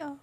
[0.04, 0.16] 有，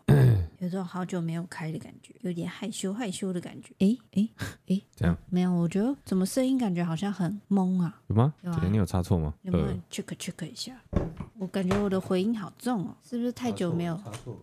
[0.59, 3.73] 有种好久没有开的感觉，有点害羞害羞的感觉。
[3.79, 4.29] 诶诶
[4.67, 5.51] 诶，这样、哦、没有？
[5.53, 8.01] 我觉得怎么声音感觉好像很懵啊？
[8.07, 8.33] 有吗？
[8.41, 9.33] 有啊，你有插错吗？
[9.43, 10.73] 有没有 check check 一下？
[11.37, 13.95] 我感觉我的回音好重哦，是不是太久没有？
[13.97, 14.39] 插错。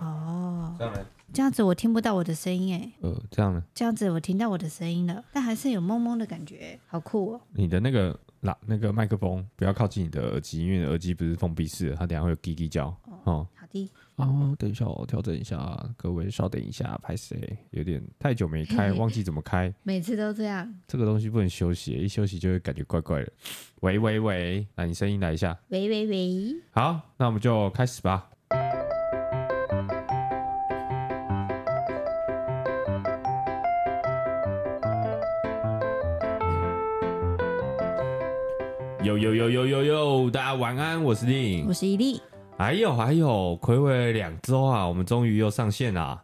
[0.00, 1.06] 哦，这样呢？
[1.32, 2.92] 这样子我听不到我的声音哎。
[3.02, 3.62] 呃，这样呢？
[3.74, 7.40] 这样子我听到我的声音了，但还是有懵懵的感觉，好酷哦。
[7.52, 12.86] 你的那个那那个麦克风不要靠近你的耳机，因为你的耳机不是封闭式的，它等下会有滴滴叫。
[13.04, 13.90] 哦，哦好的。
[14.16, 15.58] 哦，等一下，我调整一下，
[15.96, 19.72] 各位稍等一下，拍谁，有点太久没开， 忘记怎么开。
[19.82, 20.72] 每次都这样。
[20.86, 23.32] 这个东西不能休息，一休息就会感觉怪怪的。
[23.80, 25.58] 喂喂喂，那，你声音来一下。
[25.68, 26.56] 喂喂喂。
[26.70, 28.30] 好，那我们就开始吧。
[39.18, 42.20] 呦呦呦呦呦，大家晚安，我是丽，我是伊利。
[42.58, 46.22] 哎呦哎呦，睽违两周啊，我们终于又上线啦。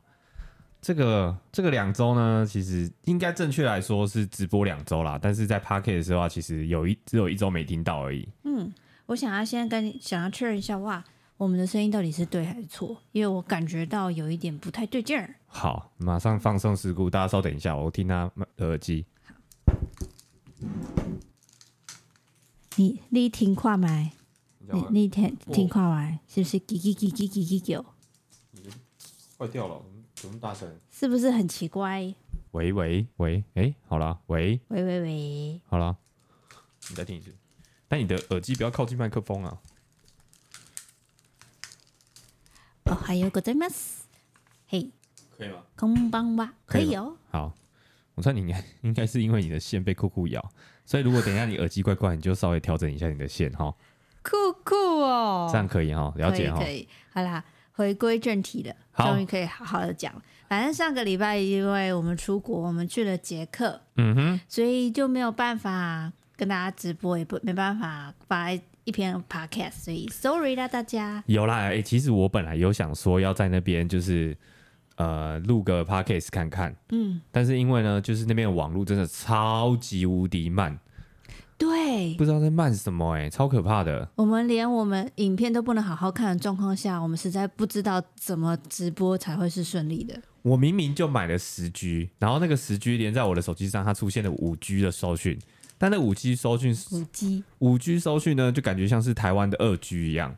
[0.81, 8.29] 这个这个两周呢，其实应该正确来说是直播两周啦，但是在 Podcast 的时候啊，其实有一只有一周没听到而已。
[8.45, 8.71] 嗯，
[9.07, 11.03] 我想要先跟想要确认一下，哇，
[11.39, 12.97] 我们的声音到底是对还是错？
[13.13, 15.35] 因为我感觉到有一点不太对劲儿。
[15.47, 19.07] 好，马上放送事故，大家稍等一下，我听他耳机。
[22.77, 24.13] 你你听看麦？
[24.59, 26.21] 你你听听看麦？
[26.27, 27.85] 是不是叽叽叽叽叽叽叫？
[29.39, 29.83] 坏掉了，
[30.15, 30.71] 怎么大声？
[30.91, 32.15] 是不是很奇怪？
[32.53, 35.97] 喂喂喂，哎、欸，好了，喂喂喂喂，好了，
[36.89, 37.35] 你再听一次，
[37.89, 39.61] 但你的耳机不要靠近麦克风啊。
[42.85, 43.67] 哦，还有个在吗？
[44.67, 44.91] 嘿，
[45.37, 45.63] 可以吗？
[45.77, 47.17] 空邦吧，可以哦。
[47.31, 47.53] 好，
[48.15, 50.53] 我猜你应该应该是因为你的线被酷酷咬。
[50.85, 53.75] 所以，如果等一下你耳机怪怪，你就稍微调整一下你的线哈。
[54.23, 56.59] 酷酷哦，这样可以哈，了解哈。
[56.59, 60.13] 可以，好啦，回归正题了，终于可以好好的讲。
[60.49, 71.25] 反正上个礼拜因为我们出国，我们去了捷克，嗯哼，所以就没有办法跟大家直播，也不没办法发一篇 podcast，所以 sorry 啦，大家。
[71.27, 74.37] 有啦，哎、欸，其实我本来有想说要在那边就是。
[74.97, 80.79] 呃，录个 podcast 看看，嗯，但是因为呢，就是那边的网络真的超级无敌慢，
[81.57, 84.09] 对，不知道在慢什么、欸，哎，超可怕的。
[84.17, 90.21] 我们连我们影片都不能好好看的状况下，我们实在不知道怎么直播才会是顺利的。
[90.43, 95.39] 我明明就买了十 G，然后那个十 G 连在我的手机上，它出现了五 G 的搜讯，
[95.79, 100.35] 但那五 G 搜讯，五 G，五 G 搜讯呢，就感觉像是台湾的二 G 一样。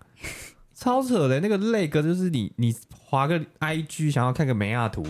[0.85, 5.03] 超扯的，那个 lag 就是你你滑个 IG 想要看个美亚图，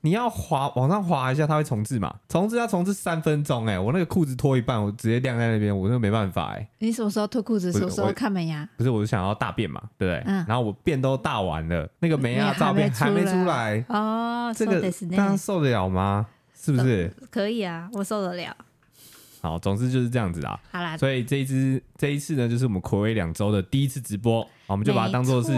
[0.00, 2.14] 你要滑往上滑一下，它会重置嘛？
[2.26, 3.78] 重置要重置三分钟哎、欸！
[3.78, 6.68] 我那个裤子脱一半，我直接晾在那边，我就没办法哎、欸。
[6.78, 7.70] 你什么时候脱裤子？
[7.70, 8.66] 什么时候看美亚？
[8.78, 10.22] 不是，我是想要大便嘛，对不对？
[10.24, 10.42] 嗯。
[10.48, 14.50] 然后我便都大完了，那个美亚照片还没出来哦。
[14.56, 14.80] 这个
[15.14, 16.26] 大家受得了吗？
[16.58, 17.12] 是不是？
[17.30, 18.56] 可以啊，我受得了。
[19.42, 20.58] 好，总之就是这样子啦。
[20.70, 25.56] 好啦，所以这一支这一次呢，就是我们暌违两周的第一次直播，我们就把它当做是一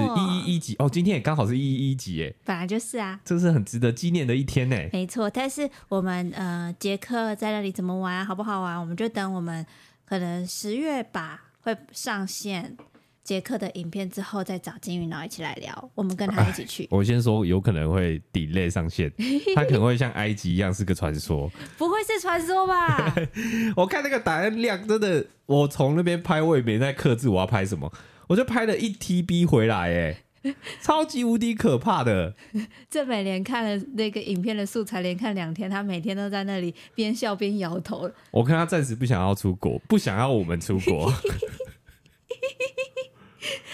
[0.50, 0.88] 一一级哦。
[0.90, 4.76] 今天也刚好是一一一级耶，本来就是啊，这是很值得纪念的一天呢。
[4.92, 8.78] 没错，但是我们呃，杰克在那里怎么玩，好不好玩？
[8.78, 9.64] 我们就等我们
[10.04, 12.76] 可能十月吧会上线。
[13.24, 16.88] 杰克的影片之后再找金鱼脑一起来聊，我们跟他一起去。
[16.90, 19.12] 我先说有可能会 delay 上线，
[19.54, 21.48] 他可能会像埃及一样是个传说，
[21.78, 23.14] 不会是传说吧？
[23.76, 27.92] 我看那个档案量真的，我从那边拍我也没在克制我要拍什么，
[28.28, 30.22] 我就拍了一 TB 回来，哎，
[30.80, 32.34] 超级无敌可怕的。
[32.88, 38.10] 郑美连看了那个影片的素材，连看两天，他每天都在那里边笑边摇头。
[38.30, 41.12] 我看他暂时不想要出国，不想要我们出国。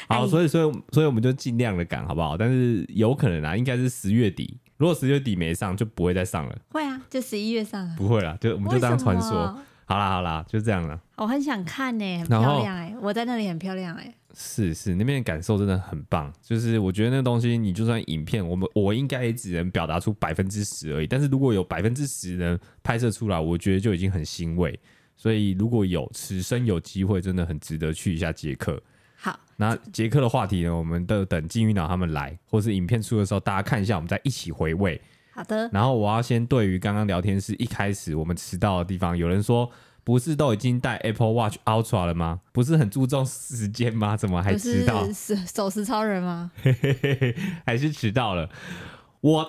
[0.08, 2.36] 好，所以所以所以我们就尽量的赶，好不好？
[2.36, 4.58] 但是有可能啊，应该是十月底。
[4.78, 6.58] 如果十月底没上，就不会再上了。
[6.70, 7.94] 会啊，就十一月上了。
[7.96, 9.58] 不会啦，就我们就当传说。
[9.88, 11.00] 好啦好啦，就这样了。
[11.16, 14.14] 我很想看呢、欸，很漂亮哎、欸，我在那里很漂亮哎、欸。
[14.34, 16.30] 是是，那边的感受真的很棒。
[16.42, 21.06] 就是我觉得那个东西，你就算影片，我们我应该也只能表达出百分之十而已。
[21.06, 24.78] 但是如果有百分之十能拍摄出来，我觉得就已经很欣慰。
[25.16, 28.78] 所以如果有此生有机会，真的很值得去一下捷克。
[29.16, 30.76] 好，那捷克的话题呢？
[30.76, 35.00] 我们都等金鱼脑他们来，或是影片出的时候，大家看一下，我们再一起回味。
[35.38, 35.70] 好的。
[35.72, 39.70] 然后我要先对于刚刚聊天室一开始我们迟到的地方，有人说
[40.02, 42.40] 不是都已经带 Apple Watch Ultra 了吗？
[42.50, 44.16] 不是很注重时间吗？
[44.16, 45.06] 怎么还迟到？
[45.12, 46.50] 是守时超人吗？
[47.64, 48.50] 还是迟到了？
[49.20, 49.46] 我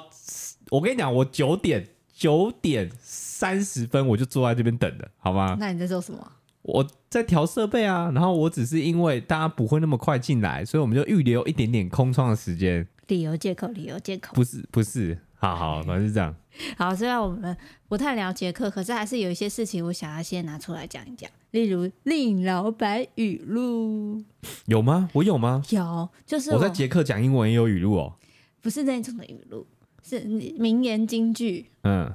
[0.70, 5.58] 我跟你讲，我九点九点三十分我就坐在这边等的，好吗？
[5.60, 6.34] 那你在做什么？
[6.62, 12.88] 我在调设备啊，然后我只是因为大家不会那么快进来，所以我们就预留一点点空窗的时间。
[13.08, 16.36] 理由借口，理由借口，不是不是，好好，反正是这样。
[16.78, 17.56] 好，虽然我们
[17.88, 24.22] 不太了解课，可是还是有一些事情我想要先拿出来讲一讲，例如令老板语录，
[24.66, 25.10] 有吗？
[25.14, 25.64] 我有吗？
[25.70, 28.16] 有，就是我，我在捷克讲英文也有语录哦，
[28.62, 29.66] 不是那种的语录，
[30.04, 31.72] 是名言金句。
[31.84, 32.14] 嗯，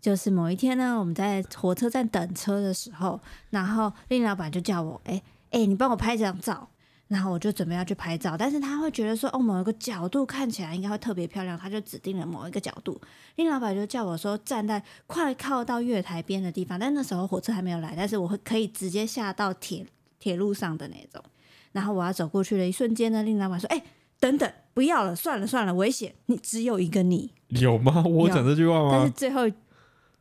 [0.00, 3.20] 就是某一天呢，我们在火车站等车的时候，
[3.50, 5.18] 然后令老板就叫我，哎、欸、
[5.50, 6.68] 哎、欸，你帮我拍张照。
[7.08, 13.00] 然后我就准备要去拍照，但是他会觉得说，哦，某一个角度看起来应该会特别漂亮，他就指定了某一个角度。
[13.36, 19.86] 林老板就叫我说，站在快靠到月台边的地方，但那时候火车还没有来，但是我会可以直接下到铁
[20.18, 21.22] 铁路上的那种。
[21.70, 23.80] 然后我要走过去的一瞬间呢，令老板说，哎，
[24.18, 27.30] 等等，不要了，算了算了，危险，你只有一个你。
[27.48, 28.02] 有吗？
[28.04, 28.88] 我讲这句话吗？
[28.92, 29.42] 但是最后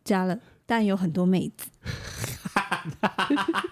[0.04, 1.66] 加了，但有很多妹子。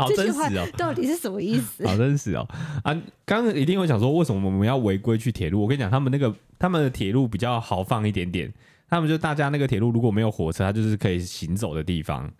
[0.00, 0.66] 好真实哦！
[0.76, 1.86] 到底是什么意思？
[1.86, 2.46] 好真实哦！
[2.82, 2.92] 啊，
[3.24, 5.62] 刚刚一定会想说，为什么我们要违规去铁路？
[5.62, 8.52] 我跟你讲，他们那个他们的铁路比较豪放一点点，
[8.88, 12.30] 他们就大家那个铁路如果没有火车，它就是可以行走的地方。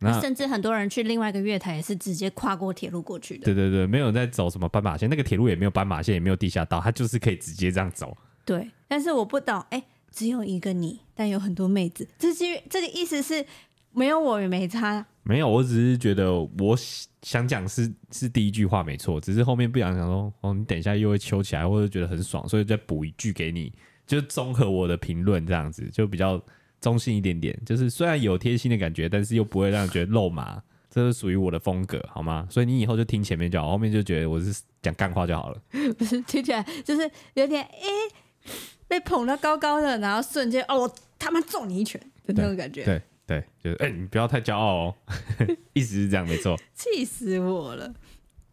[0.00, 3.46] 那甚至很多人去另外一个月台也是直接跨过铁路过去的。
[3.46, 8.16] 对对对，没有在走什么斑马线，那个铁路也没有斑马线，也没有地下道，它就是可以直接这样走。
[8.44, 9.82] 对，但是我不懂，哎，
[10.12, 13.44] 只有一个你，但有很多妹子，这是这个意思是
[13.92, 15.04] 没有我也没差。
[15.22, 16.74] 没有，我只是觉得我
[17.20, 23.70] 想讲是是第一句话没错，只是后面不想想说哦，你等一下又会揪起来，或者觉得很爽，所以再补一句给你，
[24.06, 26.42] 就综合我的评论这样子，就比较
[26.80, 27.54] 中性一点点。
[27.66, 32.46] 就是虽然有贴心的感觉，但是又不会让人觉得肉麻， 这是属于我的风格，好吗？
[32.48, 35.60] 所以你以后就听前面就好，后面就觉得我是讲干话就好了。
[35.98, 38.52] 不是听起来就是有点哎、欸，
[38.88, 42.82] 被捧得高高的，然后瞬间哦，我他妈揍你一拳的那种感觉。
[42.86, 42.94] 对。
[42.94, 44.94] 对对，就是哎、欸，你不要太骄傲哦，
[45.74, 46.56] 意思是这样，没错。
[46.74, 47.92] 气死我了！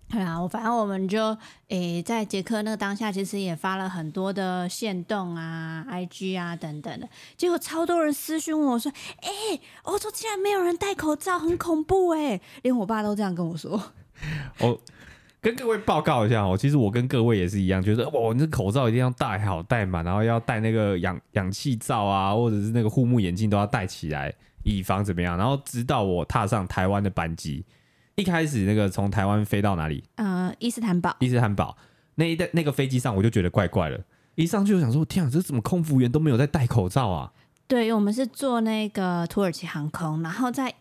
[0.09, 1.27] 对啊，我反正我们就
[1.69, 7.07] 诶、欸，在捷克那个当下，其实也发了很多的限动啊、IG 啊等等的，
[7.37, 8.91] 结果超多人私讯问我说
[9.23, 13.81] ：“哎、欸，欧洲竟然没有人戴口罩，很恐怖哎！”连我爸都这样跟我说。
[14.59, 14.77] 我
[15.41, 24.33] 跟各位报告一下哦，其实我跟各位也是一样，觉得哇，你这口罩一定要戴好戴满，然后要戴那个氧氧气罩啊，或者是那个护目眼镜都要戴起来。
[24.65, 25.37] 以防怎么样？
[25.37, 27.63] 然后直到我踏上台湾的班机，
[28.15, 30.03] 一开始那个从台湾飞到哪里？
[30.15, 31.15] 呃，伊斯坦堡。
[31.19, 31.77] 伊斯坦堡
[32.15, 33.99] 那一那个飞机上，我就觉得怪怪了。
[34.33, 37.31] 一上去就想说：天啊，这怎么空服员都没有在戴口罩啊？
[37.67, 40.73] 对，我们是坐那个土耳其航空，然后在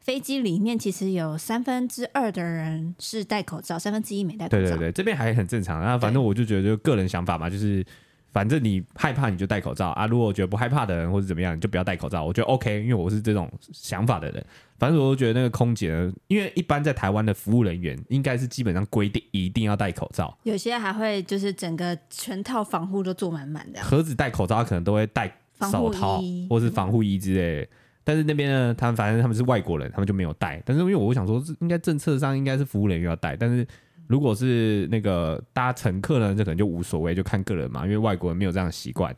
[0.00, 4.58] 飞机里面其实有三分之二的人是戴口罩，三分之一没戴口罩。
[4.58, 5.82] 对对对，这边还很正常。
[5.82, 7.84] 那反正我就觉得，就个人想法嘛，就是。
[8.32, 10.06] 反正你害怕你就戴口罩啊！
[10.06, 12.24] 如果觉得不害怕的人或者怎么样，你就不要戴口罩。
[12.24, 14.44] 我觉得 OK，因为我是这种想法的人。
[14.78, 23.82] 反正我都觉得那个空姐呢，因为一般在台湾的服务人员应该是基本上规定一定要戴口罩，有些还会就是整个全套防护都做满满的。
[23.82, 25.30] 盒子戴口罩，他可能都会戴
[25.70, 27.68] 手套或是防护衣之类的。
[28.02, 30.60] 但是那边呢，他们反正他们是外国人，他们就没有戴。
[30.64, 33.66] 但是因为我想说，应该政策上应该是服务人员要戴，但是。
[34.12, 39.16] 如果是那个搭乘客呢，这可能就无所谓，就看个人嘛，因为外国人没有这样的习惯。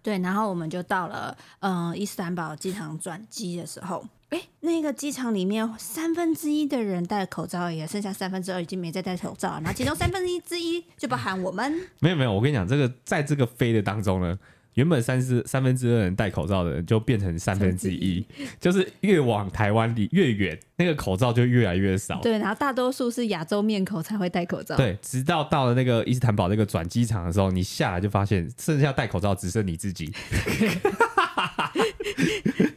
[0.00, 11.72] 对，然后我们就到了嗯、呃、伊斯坦堡机场转机的时候，哎，那个机场里面三分之一的人戴口罩，也剩下三分之二已经没再戴口罩，然后其中三分之一就包含我们。
[11.98, 14.38] 没有没有，我跟你讲，这个在这个飞的当中呢。
[14.74, 18.24] 原本三十三分之二人戴口罩的人，就变成三分之一，
[18.58, 22.20] 就是越往台湾离越远，那个口罩就越来越少。
[22.20, 24.76] 对，然后大多数是亚洲面孔才会戴口罩。
[24.76, 30.12] 对，直到到了那个伊斯坦堡那个转机场的时候，你下来就发现剩下戴口罩只剩你自己。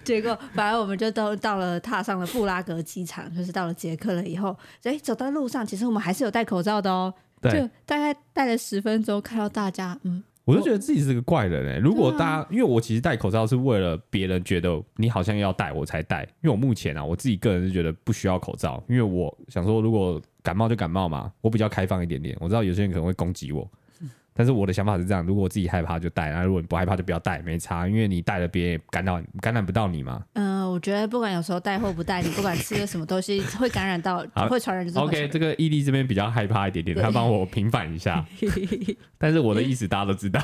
[0.03, 7.13] 结果，反而我们就都到了踏上了布拉格机场，就是到了捷克了以后，哎，走在路上，其实我们还是有戴口罩的哦。
[7.41, 10.23] 对，就大概戴了十分钟，看到大家，嗯。
[10.45, 11.79] 我就觉得自己是个怪人哎、欸！
[11.79, 22.37] 如果大家，因为我其实戴口罩是为了别人觉得你好像要戴我才戴，因为我目前啊，我自己个人是觉得不需要口罩，因为我想说，如果感冒就感冒嘛，我比较开放一点点。
[22.39, 23.67] 我知道有些人可能会攻击我。
[24.37, 30.21] 但是我的想法是这样：如果我自己害怕就戴，那如果你不害怕就不要戴，没差，因为你戴了别人也感染感染不到你嘛。
[30.33, 34.99] 嗯、呃，我觉得不管有时候戴或不戴，你不管吃了什么东西会感染到， 会传染就是。
[34.99, 38.25] OK，这个伊利这边比较害怕一点点，他帮我平反一下。
[39.17, 40.41] 但是我的意思大家都知道。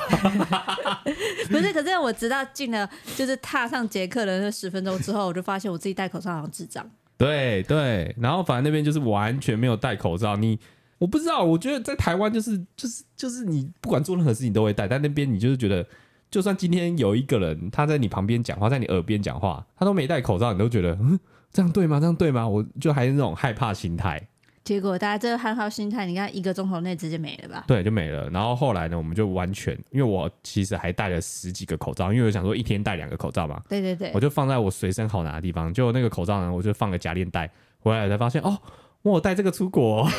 [1.50, 6.90] 不是，可是我直到进了就是踏上捷克的那十分钟之后，我就发现我自己戴口罩好像智障。
[7.18, 10.58] 对对，然后反正那边就是完全没有戴口罩，你。
[11.02, 15.84] 我不知道，我觉得在台湾就是就是就是你不管做任何事情都会戴，但那边你就是觉得，
[16.30, 21.18] 就算今天有一个人他在你旁边讲话，在你耳边讲话，他都没戴口罩，你都觉得嗯，
[21.52, 21.98] 这样对吗？
[21.98, 22.46] 这样对吗？
[22.46, 24.28] 我就还是那种害怕心态。
[24.62, 27.64] 结果大家这个憨厚心态，你看一个钟头内直接没了吧？
[27.66, 28.30] 对，就没了。
[28.30, 33.60] 然后后来呢，我们就完全，因为我其实还戴了十几个口罩，因为我想说一天戴两个口罩嘛。
[33.68, 34.12] 对对对。
[34.14, 38.56] 我就放在我随身好拿的地方，就那个口罩呢，我就放个夹链袋，回来才发现哦，
[39.02, 40.08] 我带这个出国。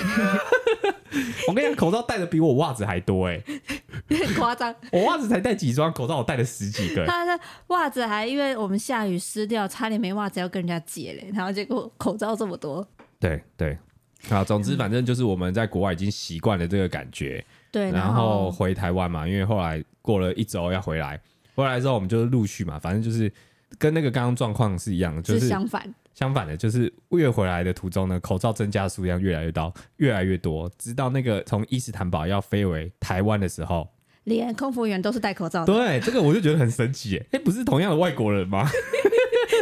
[1.48, 3.41] 我跟你讲，口罩戴的比我袜子还多哎、
[4.38, 4.74] 夸张。
[4.91, 7.05] 我袜子才戴几双，口罩我戴了十几个。
[7.05, 12.88] 他的袜子还因为我们下雨湿掉，差点没袜子要跟人家借嘞，然后结果口罩这么多。
[13.20, 13.77] 对对。
[14.29, 21.20] 啊，总之反正就是我们在国外已经习惯了这个感觉，对，然后回台湾嘛，因为后来过了一周要回来，
[21.55, 23.29] 回来之后我们就陆续嘛，反正就是
[23.77, 33.89] 跟那个刚刚状况是一样的，就是，是相反，相反的，就是越回来的途中呢，口罩增加数量越来越多，越来越多，直到那个从伊斯坦堡要飞回台湾的时候，
[34.25, 35.74] 连空服员都是戴口罩的。
[35.74, 38.70] 对，这个我就觉得很神奇，哎，不是同样的外国人吗？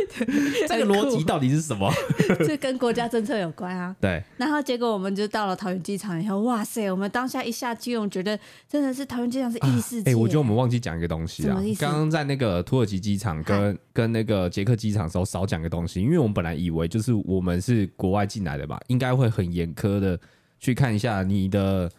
[0.67, 1.91] 这个逻辑到底是什么？
[2.45, 3.95] 这跟国家政策有关啊。
[4.01, 4.21] 对。
[4.37, 6.89] 然后结果我们就到了桃园机场以后，哇塞！
[6.91, 10.09] 我们当下一下机，我们觉得真的是桃园机场是异世界。
[10.09, 11.61] 哎、啊欸，我觉得我们忘记讲一个东西啊。
[11.79, 20.19] 刚刚在那个土耳其机场跟跟那个捷克机场的时候少讲个东西，因为我们本来以为就是我们是国外进来的吧，应该会很严苛的
[20.59, 21.89] 去看一下你的。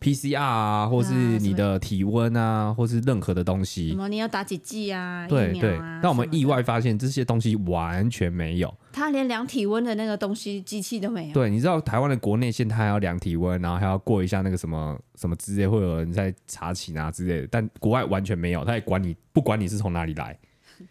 [0.00, 5.26] PCR 啊，或是你的体温啊，啊或是任何的东西，什么你要打几剂啊？
[5.26, 5.78] 对啊对。
[6.02, 11.34] 但我们意外发现这些东西完全没有，他连量体温的那个东西机器都没有。
[11.34, 17.48] 对，你知道台湾的国内线，他还要量体温，然后还要过一下那个什么什么之类，会有人在查寝啊之类的。
[17.50, 20.38] 但国外完全没有，他也管你，不管你是从哪里来，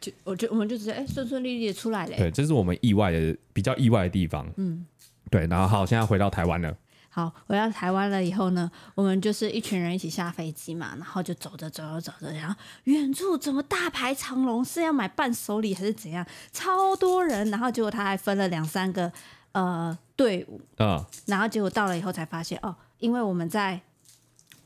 [0.01, 2.17] 就我就我们就直接哎顺顺利利的出来了。
[2.17, 4.47] 对，这是我们意外的比较意外的地方。
[4.57, 4.83] 嗯，
[5.29, 5.45] 对。
[5.47, 6.75] 然后好，现在回到台湾了。
[7.15, 12.53] 好，回到台湾了以后呢，我们就是一群人一起下飞机嘛，然后就走着走着走着，然后
[12.83, 16.27] 远处怎么大排长龙，是要买伴手礼还是怎样？
[16.51, 19.09] 超多人，然后结果他还分了两三个
[19.53, 23.79] 呃队伍，嗯，然后结果到了以后才发现哦，因为我们在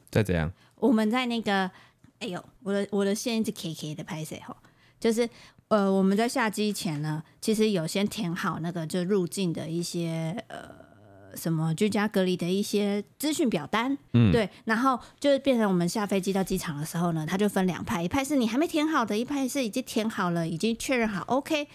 [0.09, 0.51] 在怎样？
[0.77, 1.69] 我们在那个，
[2.17, 4.57] 哎呦，我的我的线一直 K K 的拍摄哈，
[4.99, 5.29] 就是
[5.67, 10.88] 呃我们在下机前呢，其实有先填好那个就入境的一些呃。
[11.35, 21.67] 什么居家隔离的一些资讯表单，嗯，对，然后就变成我们下飞机到机场的时候呢，它就分两派，一派是你还没填好的，一派是已经填好了，已经确认好，OK，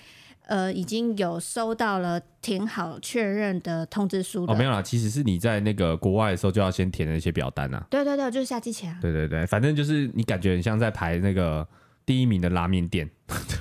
[0.46, 4.52] 呃，已经有收到了填好确认的通知书的。
[4.52, 7.86] 哦，没有啦，其实是你在那个国外的时候就要先填那些表单啊。
[7.88, 8.98] 对对对，就是下机前啊。
[9.00, 11.66] 对对对，反正就是你感觉很像在排那个
[12.04, 13.08] 第一名的拉面店，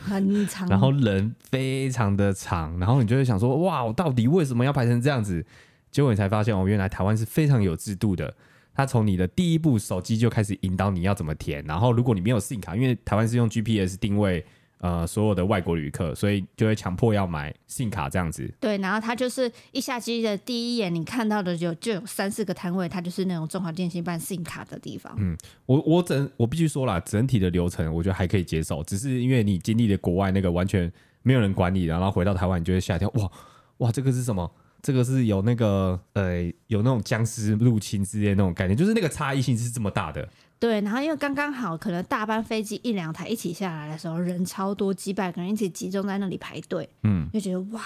[0.04, 5.46] 很长， 然后人非常的长，然后你就会想说，哇，我到底为什么要排成这样子？
[5.94, 8.34] 结果你才发现哦，原来台湾是非常有制度的。
[8.76, 14.44] 他从你的第一部手机就开始引导你要怎么填，然后如果你没有 SIM 卡，因为台湾是用 GPS 定位
[14.80, 18.52] 呃所有的外国旅客，所以就会强迫要买 SIM 卡这样子。
[18.60, 25.16] 对，然后他就是一下机的第一眼你看到的就就有三四个摊位，它就是那种中华电信办 SIM 卡的地方。
[25.20, 33.32] 嗯，我我整我必须说了，整体的流程我觉得还可以接受，只是因为你经历了国外那个完全没有人管你，然后回到台湾你就会吓一跳，哇
[33.78, 34.52] 哇这个是什么？
[34.84, 40.28] 这个是有那个呃，有那种僵尸入侵之类的那种概念，就是那个差异性是这么大的。
[40.60, 47.82] 对，然后因为刚刚好，可能大班飞机一两台一起下来的时候，人超多，几百个人一起集中在那里排队，嗯，就觉得哇，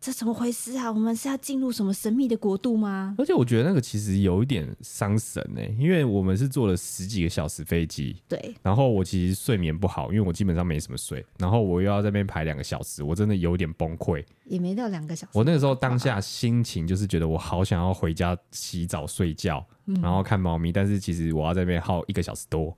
[0.00, 0.90] 这怎么回事啊？
[0.90, 3.14] 我们是要进入什么神秘的国度吗？
[3.18, 14.24] 而且我觉得那个其实有一点伤神呢，因为我们是坐了十几个小时飞机，对，然后我其实睡眠不好，因为我基本上没什么睡，然后我又要在那边排两个小时，我真的有点崩溃。
[14.46, 19.66] 也没到两个小时，我那个时候当下心情就是觉得我好想要回家洗澡睡觉。
[20.02, 22.76] 然后看猫咪，但是其实我要在那边耗一个小时多，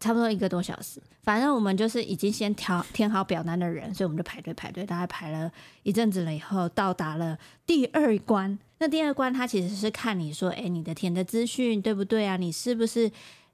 [0.00, 1.00] 差不多一个多小时。
[1.22, 5.52] 反正我们就是已经先调填好表单的人，所以我们就排队排队，大概排了
[5.82, 8.58] 一阵子了以后，到达了第二关。
[8.78, 12.36] 那第二关它其实是看你说，哎，你的填的资讯对不对啊？
[12.38, 13.10] 你是不是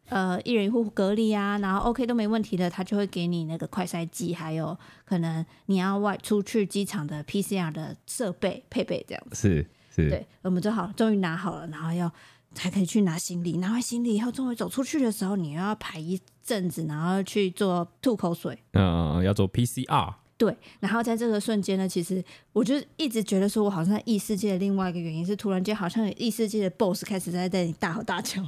[0.08, 1.58] 呃一人一户隔离啊？
[1.58, 9.36] 然后 OK 都没问题的，他就会给你那个快筛剂，还有可能你要外出去机场的 PCR 的设备配备这样子。
[9.36, 12.10] 是是，对，我们就好，终于拿好了，然后要。
[12.54, 18.56] 才可以去拿行李，拿完行李以后，终于走出去的时候，你又要排一阵子，然后去做吐口水。
[18.72, 20.14] 嗯，要做 PCR。
[20.38, 22.22] 对，然后在这个瞬间呢，其实
[22.52, 28.42] 我就一直觉得说，我好像在异世界的另外一个原因是，突然间好像有异世界的 BOSS 开始在对你大吼大叫。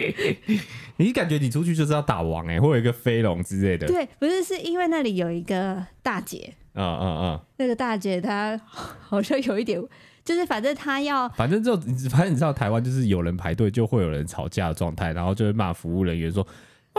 [0.96, 3.86] 你感觉你出去就是要打王哎、欸，或有一个飞龙之类的。
[3.86, 6.54] 对，不是，是因为那里有一个大姐。
[6.74, 7.40] 嗯嗯嗯。
[7.58, 9.82] 那个大姐她好像有一点。
[10.22, 11.76] 就是反正她要，反正就
[12.08, 16.46] 反正你知道台湾就是有人排队就会有人吵架的状态，然后就会骂服务人员说：“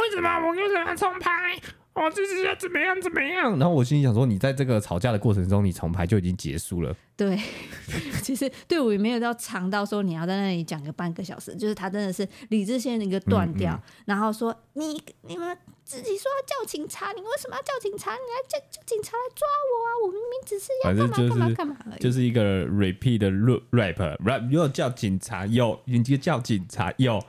[0.01, 1.59] 为什么我为什么要重拍？
[1.93, 3.59] 我，就是要怎么样怎么样。
[3.59, 6.95] 然后我心里想说，你在这个吵架的过程中，你重排就已经结束了。
[7.17, 7.37] 对，
[8.23, 18.13] 其实队伍也没有到长到说你要在那里讲个半个小时，就是他真的是理智线的一个断掉，嗯嗯、然后说你你们自己说要叫警察，你为什么要叫警察？
[18.13, 19.89] 你来叫叫警察来抓我啊！
[20.05, 21.99] 我明明只是要干嘛干嘛干嘛而已。
[21.99, 27.21] 就是一个 repeat 的 rap，rap 又叫警察，又你就叫警察，又。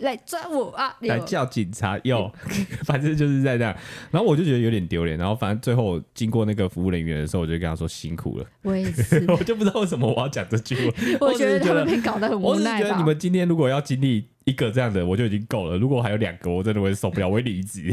[0.00, 0.96] 来抓我啊！
[1.00, 2.30] 来叫警察哟，
[2.84, 3.74] 反正就是在这样。
[4.10, 5.16] 然后我就觉得有点丢脸。
[5.18, 8.46] 然后反正最后经过那个服务人员的时候，我就跟他说辛苦了。
[8.62, 10.76] 我也是， 我就不知道为什么我要讲这句。
[11.20, 12.72] 我觉得他们被搞得很无奈。
[12.72, 15.76] 我是觉得你们今天如果要经历一个这样的，我就已经够了。
[15.76, 17.90] 如果还有两个，我真的会受不了，我会离职。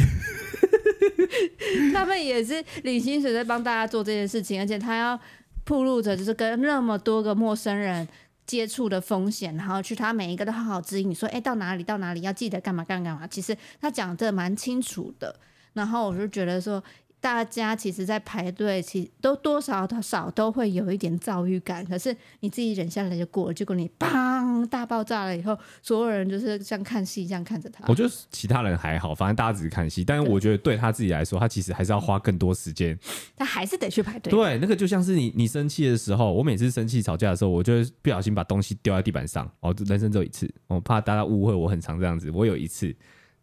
[1.94, 5.20] 他们也是领薪水在帮大家做这件事情，而且他要
[5.64, 8.08] 铺路着，就是跟那么多个陌生人。
[8.46, 13.28] 接触的风险，然后去他每一个都好好指引你说，哎，到哪里到哪里要记得干嘛干嘛干嘛。
[13.28, 15.36] 其实他讲的蛮清楚的，
[15.74, 16.84] 然后我就觉得说。
[17.24, 21.82] 大家其实，在排队，其实都多少多少都会有一点躁郁感。
[21.86, 23.54] 可是你自己忍下来就过了。
[23.54, 27.86] 结果你砰大爆炸了以后，所有人就是像看戏一样看着他。
[27.88, 30.04] 我觉得其他人还好，反正大家只是看戏。
[30.04, 33.00] 但是我觉得对他自己来说，他其实还是要花更多时间。
[33.38, 34.30] 他还是得去排队。
[34.30, 39.50] 对，那个就像是你你生气的时候，我每次生气吵架的时候，我就会不小心把东西丢在地板上。
[39.62, 42.30] 哦，人生只有一次，我怕大家误会我很常这样子。
[42.32, 42.94] 我有一次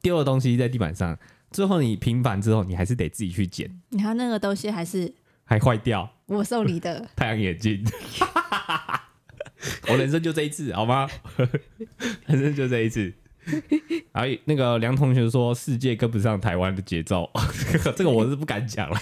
[0.02, 1.16] 丢了东西在地板上。
[1.50, 3.71] 最后你平反之后，你还是得自己去捡。
[3.90, 5.12] 你看那个东西还是
[5.45, 6.09] 还坏掉。
[6.26, 7.85] 我送你的 太阳眼镜。
[9.88, 11.09] 我人生就这一次，好吗？
[12.26, 13.12] 人生就这一次。
[14.12, 17.28] 然后那个梁同学说，世界跟不上台湾的节奏，
[17.97, 18.97] 这个我是不敢讲了。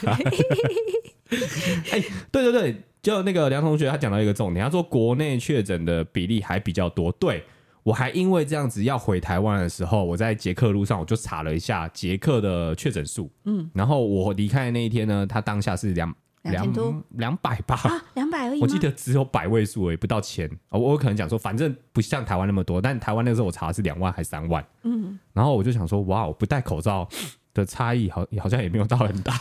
[1.90, 2.02] 哎，
[2.32, 7.12] 对对对，就那个梁同学他讲到一个重点，他说国内确诊的比例还比较多。
[7.12, 7.44] 对。
[7.82, 17.80] 我还因为这样子要回台湾的时候，我在捷克路上我就查了一下捷克的确诊数，嗯，然后我离开的那一天呢，他当下是两两两百吧，
[18.14, 20.46] 两百而已，我记得只有百位数而已，不到千。
[20.68, 27.08] 哦，我有可能讲说，反正不像台湾那么多，但台湾那个时候我查的是两万还三万，嗯，然后我就想说，哇，我不戴口罩
[27.54, 29.32] 的差异好好像也没有到很大，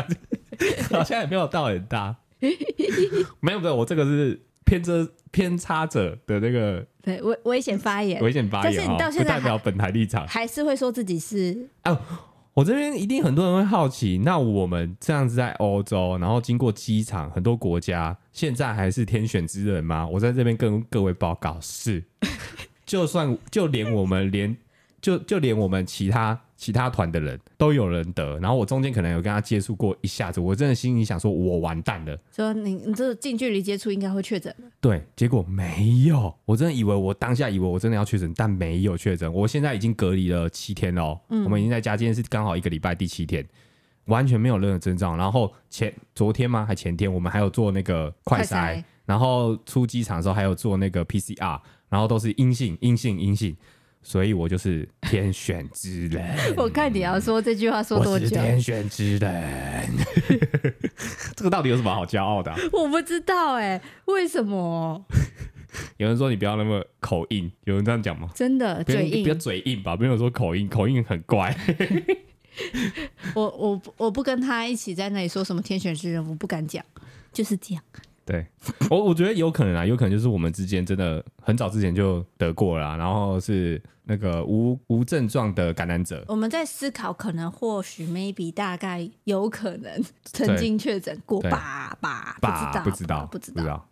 [0.90, 2.16] 好像也没有到很大，
[3.40, 4.40] 没有没有，我这个是。
[4.66, 11.98] 偏遮偏差者的那个对危危险发言，危险发言，但是你到现在不代表本台立场，还是会说自己是哦。
[12.52, 20.08] 我这边一定很多人会好奇，那我们这样子在欧洲，然后经过机场很多国家，现在还是天选之人吗？
[20.08, 22.02] 我在这边跟各位报告是，
[22.86, 24.56] 就算就连我们连
[25.00, 26.40] 就就连我们其他。
[26.58, 32.18] 其他团的人都有人得，然后我中间可能有跟他接触过一下子，我真的心里想说，我完蛋了。
[32.34, 34.56] 说你你这近距离接触应该会确诊。
[34.80, 39.30] 对，结果没有，我真的以为我当下以为我真的要确诊，但没有确诊。
[39.30, 43.46] 我现在已经隔离了七天了，嗯，我们已经在家，今天是刚好一个礼拜第七天，
[44.06, 45.14] 完全没有任何症状。
[45.18, 46.64] 然后前昨天吗？
[46.64, 53.54] 还前天，我们还有做那个快筛，然后出机场的时候还有做那个 PCR，然后都是阴性，阴性，阴性。
[54.06, 56.24] 所以我就是天选之人。
[56.56, 58.28] 我看你要说这句话说多久？
[58.28, 59.90] 天选之人。
[61.34, 62.56] 这个到底有什么好骄傲的啊？
[62.72, 65.04] 我不知道哎，为什么？
[65.96, 68.30] 有人说你不要那么口硬，有人这样讲吗？
[68.32, 69.96] 真的嘴硬，不要嘴硬吧？
[69.96, 71.52] 没有说口硬，口硬很怪。
[73.34, 76.84] 我我我不跟他一起在那里说什么天选之人，我不敢讲，
[77.32, 77.82] 就是这样。
[78.26, 78.44] 对，
[78.90, 86.24] 我我觉得有可能啊，有可能就是我们之间真的很早之前就得过了，然后是那个无无症状的感染者。
[86.26, 93.88] 我们在思考，可能或许 maybe 大概有可能曾经确诊过吧吧，不知道不知道不知道。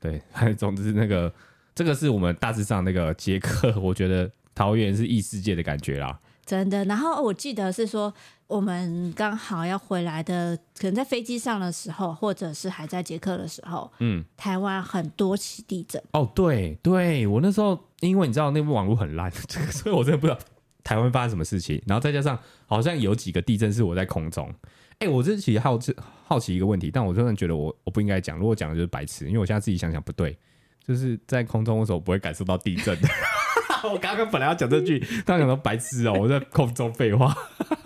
[0.00, 0.22] 对，
[0.56, 1.30] 总之那个
[1.74, 6.18] 这个是我们大致上那个杰克， 我觉得桃园是异世界的感觉啦。
[6.44, 8.12] 真的，然后我记得是说，
[8.46, 16.02] 我们刚好要回来的，可能在飞机上的时候，或者是还在捷克的时候，嗯，台湾很多起地震。
[16.12, 19.30] 哦，对对，我那时候因为你知道那部网络很烂，
[19.72, 20.38] 所以我真的不知道
[20.82, 21.82] 台湾发生什么事情。
[21.86, 24.52] 然后再加上好像有几个地震是我在空中。
[24.98, 30.38] 哎，我这其实好奇好奇一个问题，但我真的觉得我我不应该讲，如果讲的就是白痴，因为我现在自己想想不对，
[30.86, 32.96] 就是在空中的时候不会感受到地震。
[33.92, 37.34] 我刚刚本来要讲这句，但讲到白痴哦，我在空中废话。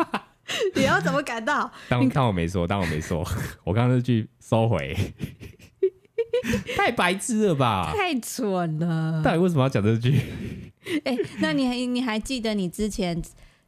[0.75, 1.71] 你要怎么感到？
[1.89, 3.27] 当当我没说，当我没说，
[3.65, 4.97] 我刚刚这句收回。
[6.77, 7.93] 太白痴了吧？
[7.95, 9.23] 太蠢了！
[9.23, 10.19] 到底为什么要讲这句？
[11.05, 13.21] 哎、欸，那你还你还记得你之前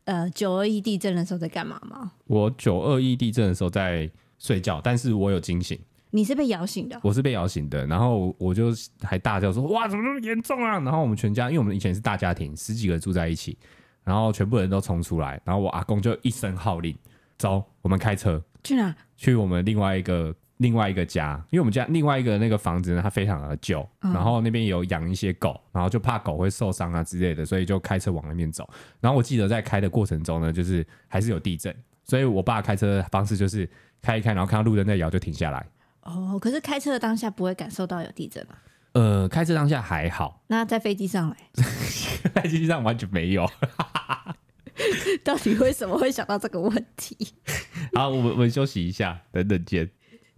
[0.04, 2.12] 呃九二一地震的时候在干嘛吗？
[2.26, 5.78] 我九二一地震的时候在睡觉，但是我有惊醒。
[6.11, 6.99] 你是被摇醒的？
[7.03, 13.57] 我是被摇醒的，然后我就还大叫说：“哇，怎么那么严重啊？”然后我们全家，因为我们以前是大家庭，十几个人住在一起，
[14.05, 16.96] 然后全部人都冲出来，然后我阿公就一声号令，
[17.38, 18.94] 走，我们开车去哪？
[19.16, 28.68] 去我们另外一个另外一个家，因为我们家另外一个那个房子呢，它非常的旧，嗯、然后那边有养一些狗，然后就怕狗会受伤啊之类的，所以就开车往那边走。
[29.01, 33.68] 然后我记得在开的过程中呢，就是还是有地震，所以我爸开车的方式就是
[34.03, 35.64] 开一开，然后看到路灯在摇就停下来。
[36.02, 38.54] 哦，可是开车的当下不会感受到有地震吗？
[38.92, 40.42] 呃，开车当下还好。
[40.48, 41.36] 那在飞机上来，
[42.34, 43.48] 在飞机上完全没有。
[45.22, 47.16] 到底为什么会想到这个问题？
[47.94, 49.88] 好，我们我们休息一下，等等见。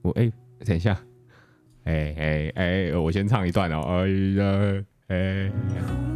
[0.03, 0.33] 我哎、欸，
[0.66, 1.01] 等一下，
[1.85, 3.81] 哎哎哎，我先唱一段哦。
[3.88, 6.12] 哎呀，哎。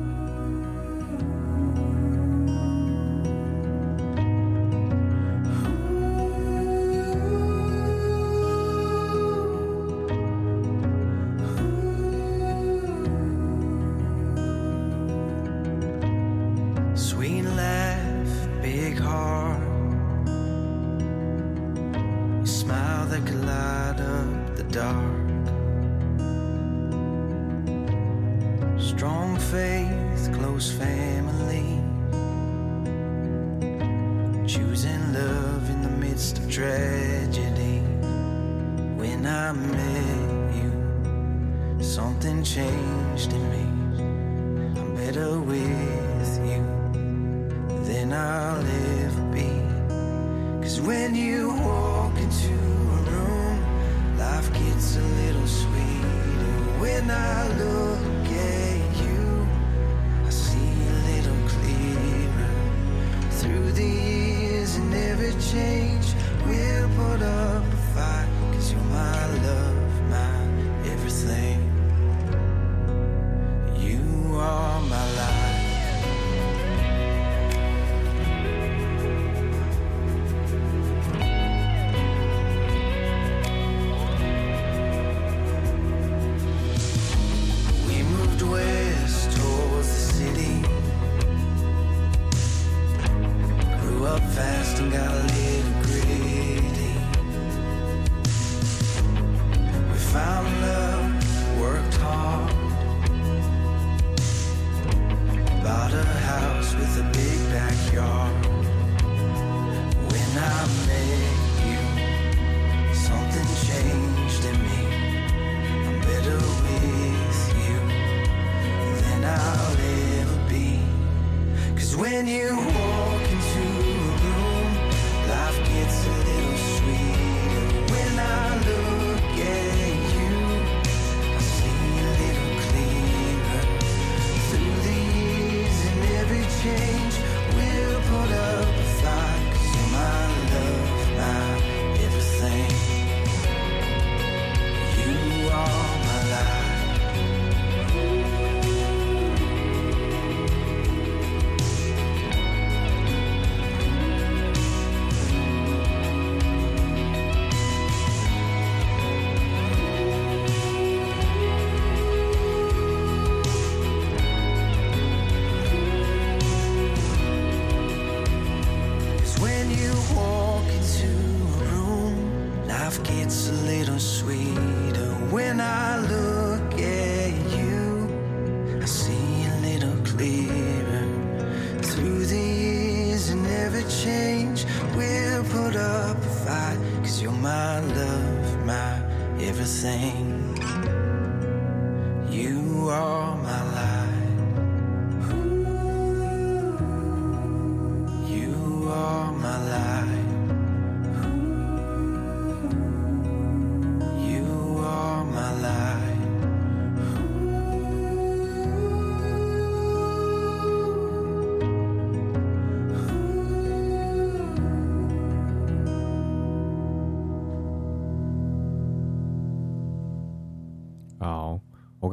[189.66, 190.12] 哎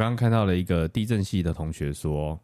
[0.03, 2.39] 刚看到了一个地震系的同学说：“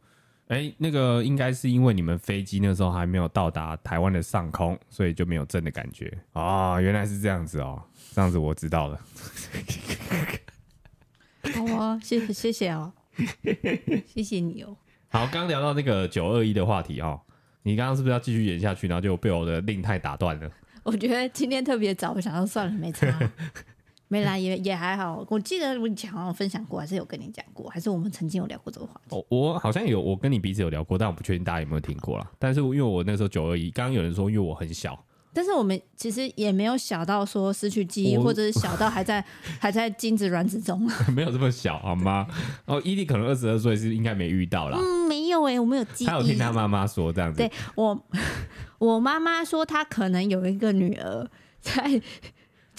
[0.48, 6.82] 哎，那个应该是因为你们飞机那时候还没有到达台湾的上空，所以就没有震的感觉啊、哦！
[6.82, 7.82] 原来是这样子哦，
[8.14, 9.00] 这样子我知道了。
[11.54, 12.92] 好啊，谢谢谢谢哦，
[14.08, 14.76] 谢谢你哦。
[15.10, 17.20] 好，刚聊到那个九二一的话题哦，
[17.64, 20.50] 你刚刚是不是要继续演下去，然后就被我的令太打断了？
[20.84, 23.08] 我觉得今天特别早，我想要算了，没差。
[24.10, 25.26] ”没啦，也也还好。
[25.30, 29.16] 我记得我以前好像分享过，还是有跟你讲过，还是我们曾经有聊过这个话题。
[29.16, 32.30] 哦，我好像有，我跟你彼此有聊过，但我不确定大家有没有听过啦。
[32.38, 39.24] 但是因为我那时候九二一，刚刚有人说因为我很小，但是我们其实也没有小到说失去记忆，或者是小到还在
[39.62, 42.26] 还在精子卵子中，没有这么小好吗？
[42.66, 44.80] 哦，伊利可能二十二岁是应该没遇到啦。
[44.82, 46.08] 嗯，没有哎、欸，我没有记忆。
[46.08, 47.38] 他有听他妈妈说这样子。
[47.38, 48.04] 对我，
[48.80, 51.30] 我妈妈说她可能有一个女儿
[51.62, 52.02] 在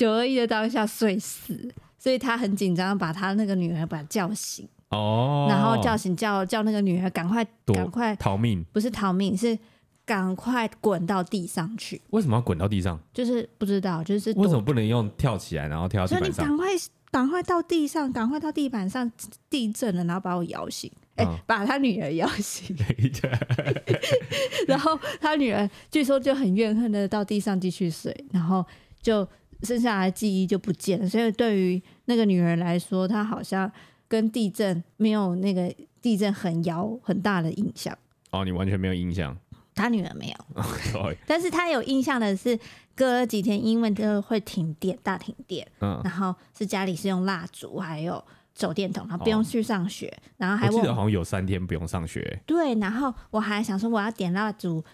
[0.01, 4.67] 九二一的当下睡死，所以他很紧张，把他那个女儿把他叫醒。
[4.89, 5.47] 哦。
[5.51, 9.59] 然后叫醒叫叫那个女儿赶快赶快逃命，不是逃命是。
[10.07, 12.01] 赶快滚到地上去！
[12.11, 12.99] 为什么要滚到地上？
[13.15, 16.35] 就是不知道，就是为什么不能用跳起来，然后跳到地板上？
[16.35, 16.67] 所以你赶快
[17.13, 19.09] 赶快到地上，赶快到地板上，
[19.49, 22.77] 地震了，然后把我摇醒，哎、嗯欸，把他女儿摇醒。
[24.67, 28.67] 然后他女儿据说就很怨恨的到地上继续睡，然后
[29.01, 29.25] 就
[29.62, 31.09] 剩下来记忆就不见了。
[31.09, 33.70] 所以对于那个女儿来说，她好像
[34.09, 37.96] 跟地震没有那个地震很摇很大的印象。
[38.31, 39.37] 哦，你完全没有印象。
[39.73, 40.62] 他女儿没有
[40.94, 42.59] ，oh, 但是他有印象的是，
[42.94, 48.23] 隔了几天因为就会停电，大停电，嗯，然后是家里是用蜡烛还有
[48.55, 54.85] 手电筒，然后不用去上学，哦、然后还我记得好像有三天不用上学，对，然后我还想说我要点蜡烛，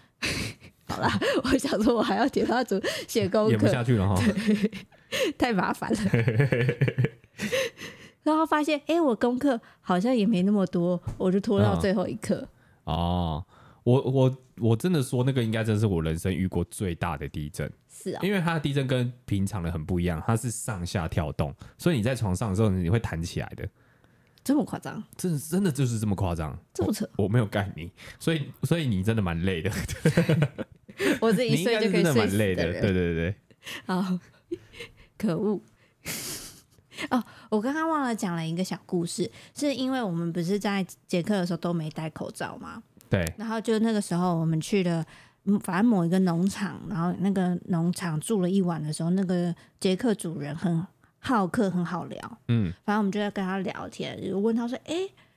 [0.89, 1.11] 好啦，
[1.45, 4.23] 我想说我还要点蜡烛写功课，演不下去了哈，
[5.37, 5.99] 太麻烦了，
[8.23, 12.49] 然后发现哎、欸，我功课好像也没那么多，我就拖到最后一刻，
[12.85, 13.45] 哦。
[13.87, 17.71] 我我我真的说，那个应该真是我人生遇过最大的地震。
[17.89, 23.65] 是啊，因为它的地震跟平常的很不一样，它是上下跳动，所以你在床上的时候你会弹起来的。
[24.47, 25.03] 这么夸张？
[25.17, 26.57] 真真的就是这么夸张？
[26.73, 27.05] 这么扯？
[27.17, 29.73] 我，我没有盖你，所以所以你真的蛮累的。
[31.21, 32.73] 我这一睡就可以睡累的。
[32.81, 33.35] 对对对。
[33.87, 34.17] 好，
[35.19, 35.61] 可恶。
[37.11, 42.81] 哦，我刚刚忘了讲了一个小故事，是因为我们不是在捷克的时候都没戴口罩吗？
[43.11, 45.05] 对，然后就那个时候，我们去了，
[45.65, 50.87] 反正某一个农场，然后那个农场住了一晚的时候，那个捷克主人很
[51.27, 52.39] 好客，很好聊。
[52.49, 54.95] 嗯，反正我们就在跟他聊天，就问他说：“哎，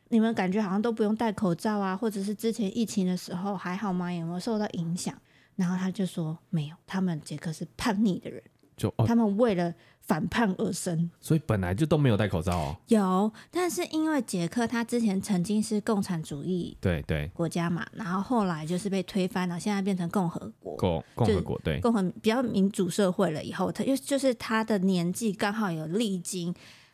[0.09, 4.13] 你们感觉好像都不用戴口罩啊，或者是之前疫情的时候还好吗？
[4.13, 5.13] 有没有受到影响？”
[5.57, 8.41] 然后他就说：“没有，他们杰克是叛逆的人，
[8.79, 9.71] 就、哦、他们为了。”
[10.09, 12.75] 反叛而生，所以本来就都没有戴口罩哦。
[12.87, 26.51] 有，但是因为捷克他之前曾经是共产主义对对国家嘛，然后后来就是被推翻了，现在变成共和国共共和国对共和比较民主社会了以后，他又就是他的年纪刚好有历经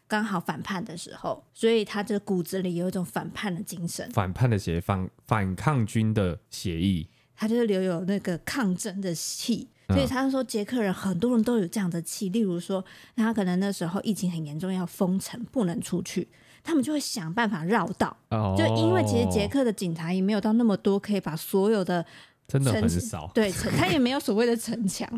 [0.10, 9.70] 刚好反叛的时候，所以他的骨子里有一种反叛的精神，反叛的协反反抗军的协议，他就是留有那个抗争的气。
[9.90, 12.84] 所以他说，捷克人很多人都有这样的气，例如说，
[13.16, 16.28] 他可能那时候疫情很严重，要封城，不能出去，
[16.64, 18.16] 他们就会想办法绕道。
[18.30, 22.04] 哦，就因为其实捷克的警察也没有到那么多，可以把所有的
[22.48, 25.10] 真的很少，对，他也没有所谓的城墙，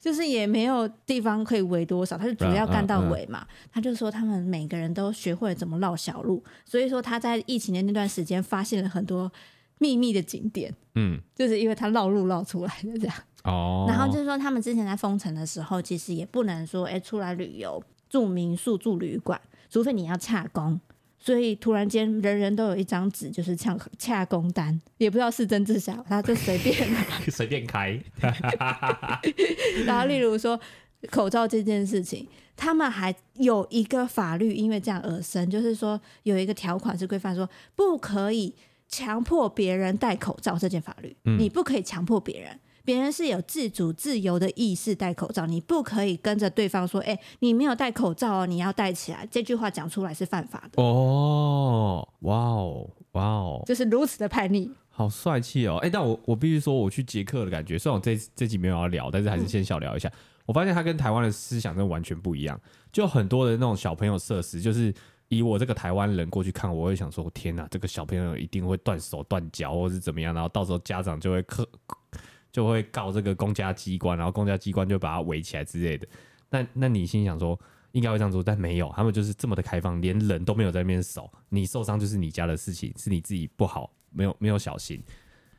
[0.00, 3.46] 就是也没有地方可以围多少，他就主要干到围嘛。
[3.72, 9.30] 他就说他们每个人都学会了怎么绕小路，所以说他在疫情的那段时间发现了很多
[9.78, 13.16] 秘密的景点，嗯，就是因为他绕路绕出来的这样。
[13.44, 20.80] 哦，然后就是说，他们之前在封城的时候，其实也不能说，哎，出来旅游住民宿住旅馆，除非你要洽工。
[21.18, 26.74] 所以突然间，人人都有一张纸，就是洽洽工单，也不知道是真是假，他就随便
[27.28, 28.00] 随便开。
[29.84, 30.60] 然后，例如说
[31.10, 38.54] 口罩这件事情，他们还有一个法律，因为这样而生，就是说有一个条款是规范说，不可以
[38.88, 40.58] 强迫别人戴口罩。
[40.58, 42.58] 这件法律，嗯、你不可以强迫别人。
[42.84, 50.80] 别人是有自主自由的意识戴口罩，你不可以跟着对方说：“哎、欸，你没有戴口罩哦，你要戴起来。”这句话讲出来是犯法的。
[50.80, 55.78] 哦，哇哦，哇哦，就是如此的叛逆，好帅气哦！
[55.78, 60.08] 哎、欸，但我我必须说，我去捷克的感觉，虽然我这这集没有要聊，但是还是先小聊一下。
[60.08, 60.12] 嗯、
[60.46, 62.60] 我发现他跟台湾的思想真的完全不一样，
[62.92, 64.94] 就很多的那种小朋友设施，就是
[65.28, 71.68] 以我这个台湾人过去看，我会想说：“天哪，这个小朋友一定会断手断脚，或是怎么样？”然后到时候家长就会克。
[72.52, 76.08] 就会告这个公家机关，然后公家机关就把他围起来之类的。
[76.48, 77.58] 那那你心想说
[77.92, 81.30] 应该会这样做，但没有，他们就是这么的开放，连人都没有在那边守。
[81.50, 85.02] 你受伤就是你家的事情，是你自己不好，没有没有小心。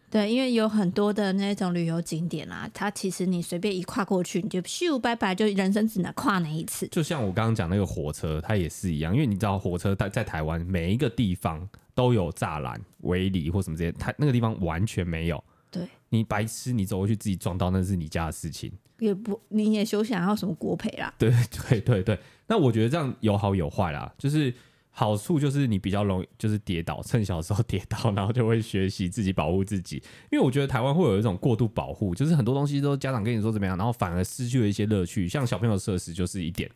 [0.09, 6.87] 对，因为有很多的那种旅游景点啊，它其实你随便一跨过去，你就咻拜拜，就人生只能跨那一次。
[6.87, 15.43] 就像我刚刚讲那个火车，它也是一样，因为你知道火车在在台湾每一个地方都有栅栏、围篱或什么这些，它那个地方完全没有。
[15.69, 21.13] 对，你白痴，你走过去自己撞到，那是你家的事情，也不，你也休想要什么国赔啦。
[21.17, 21.29] 对
[21.69, 22.17] 对对对，
[22.47, 24.53] 那我觉得这样有好有坏啦，就是
[24.99, 30.01] 好处就是你比较容易就是跌倒， 趁小时候跌倒，然后就会学习自己保护自己。
[30.31, 35.27] 因为我觉得台湾会有一种过度保护，就是很多东西都家长跟你说怎么样，然后反而失去了一些乐趣。
[35.27, 36.67] 像小朋友设施就是一点，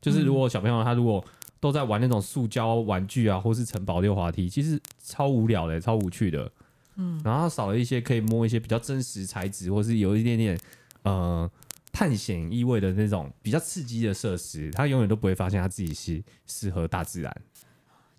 [0.00, 1.22] 就是如果小朋友他如果
[1.60, 6.50] 都在玩那种塑胶玩具啊，或是城堡溜滑梯，其实超无聊的，超无趣的。
[6.96, 10.58] 嗯，然后少了一些可以摸一些比较真实材质，或是有一点点
[11.02, 11.50] 呃
[11.92, 17.34] 探险意味的那种比较刺激的设施，他永远都不会发现他自己是适合大自然。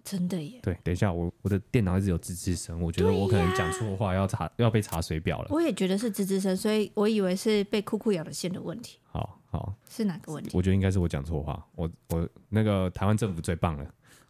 [0.03, 0.60] 真的耶！
[0.63, 5.49] 对，等一下，我我的电脑一直有吱吱声，我觉得我可能讲错话，要查要被查水表了。
[5.51, 8.97] 我也觉得是吱吱声，所以我以为是被酷酷咬了线的问题。
[9.03, 10.49] 好好，是哪个问题？
[10.53, 11.63] 我觉得应该是我讲错话。
[11.75, 13.86] 我我那个台湾政府最棒了，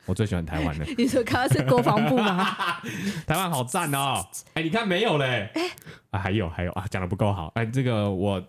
[0.06, 0.86] 我最喜欢台湾了。
[0.98, 2.44] 你说刚刚是国防部吗？
[3.26, 4.28] 台湾好赞哦！
[4.54, 5.50] 哎、欸，你看没有嘞？
[5.56, 5.72] 哎、欸
[6.10, 7.48] 啊，还有还有啊，讲的不够好。
[7.56, 8.46] 哎、欸，这个我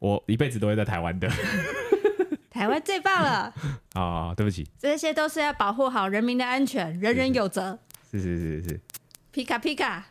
[0.00, 1.30] 我一辈子都会在台湾的。
[2.50, 3.54] 台湾最棒了
[3.94, 4.34] 啊！
[4.36, 7.78] 对不起，这些都是要保护好人民的安全，人人有责。
[8.10, 8.80] 是是是是，
[9.30, 10.04] 皮卡皮卡，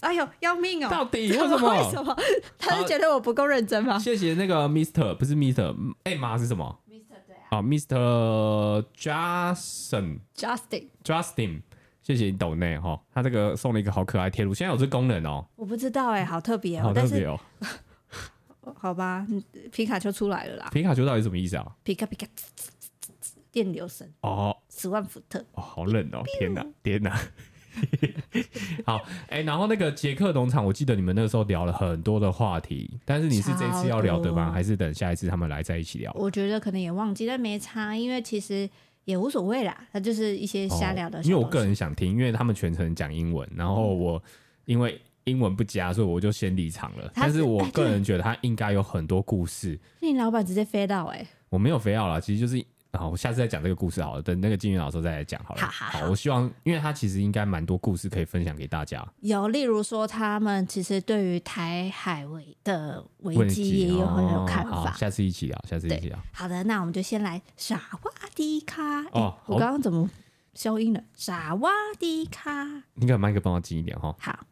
[0.00, 0.88] 哎呦，要命哦！
[0.90, 1.70] 到底 为什么？
[1.70, 2.14] 为什么？
[2.58, 3.96] 他是觉得我不够认真吗？
[3.98, 7.42] 谢谢那个 Mister，不是 Mister，哎妈是什么？Mister 对啊。
[7.58, 11.62] 啊，Mister Justin，Justin，Justin，
[12.02, 15.46] 谢谢你抖内哈，他这个送了一个好可爱贴图，现在有这功能哦。
[15.54, 17.38] 我不知道哎，好特别哦，好特别哦。
[18.74, 19.26] 好吧，
[19.70, 20.68] 皮卡丘出来了啦！
[20.72, 21.66] 皮卡丘到底什么意思啊？
[21.84, 22.26] 皮卡皮卡，
[23.52, 26.22] 电流声哦，十万伏特哦，好冷哦！
[26.38, 27.18] 天哪，天哪！
[28.86, 28.96] 好，
[29.28, 34.50] 哎、欸，然后那个杰克农场，我记得你们那个时候聊了很多的话题，但是你是这次要聊的吗？
[34.50, 36.12] 还是等下一次他们来在一起聊？
[36.14, 38.68] 我觉得可能也忘记，但没差，因为其实
[39.04, 41.22] 也无所谓啦，他就是一些瞎聊的、哦。
[41.24, 44.22] 因为我个人想听，因为他们全程讲英文，然后我
[44.64, 45.00] 因为。
[45.26, 47.04] 英文不佳，所以我就先离场了。
[47.04, 49.78] 是但是我个人觉得他应该有很多故事。
[50.00, 54.22] 那你老板直接飞到哎、欸，我没有飞到了，其实就是好，我下次再讲这个故事好了。
[54.22, 55.60] 等那个金鱼老师再来讲好了。
[55.60, 59.06] 好，好，好，我希望，因为他其实应该蛮多故事可以分享给大家。
[59.20, 64.90] 有，例如说他们其实对于台海危的危机也有很有看法。
[64.90, 66.18] 哦、下次一起聊，下次一起聊。
[66.32, 69.02] 好的，那我们就先来萨瓦迪卡。
[69.10, 70.08] 哦，欸、我刚刚怎么
[70.54, 71.02] 消音了？
[71.14, 74.14] 傻瓦迪卡，应该麦克帮我近一点哈。
[74.20, 74.46] 好。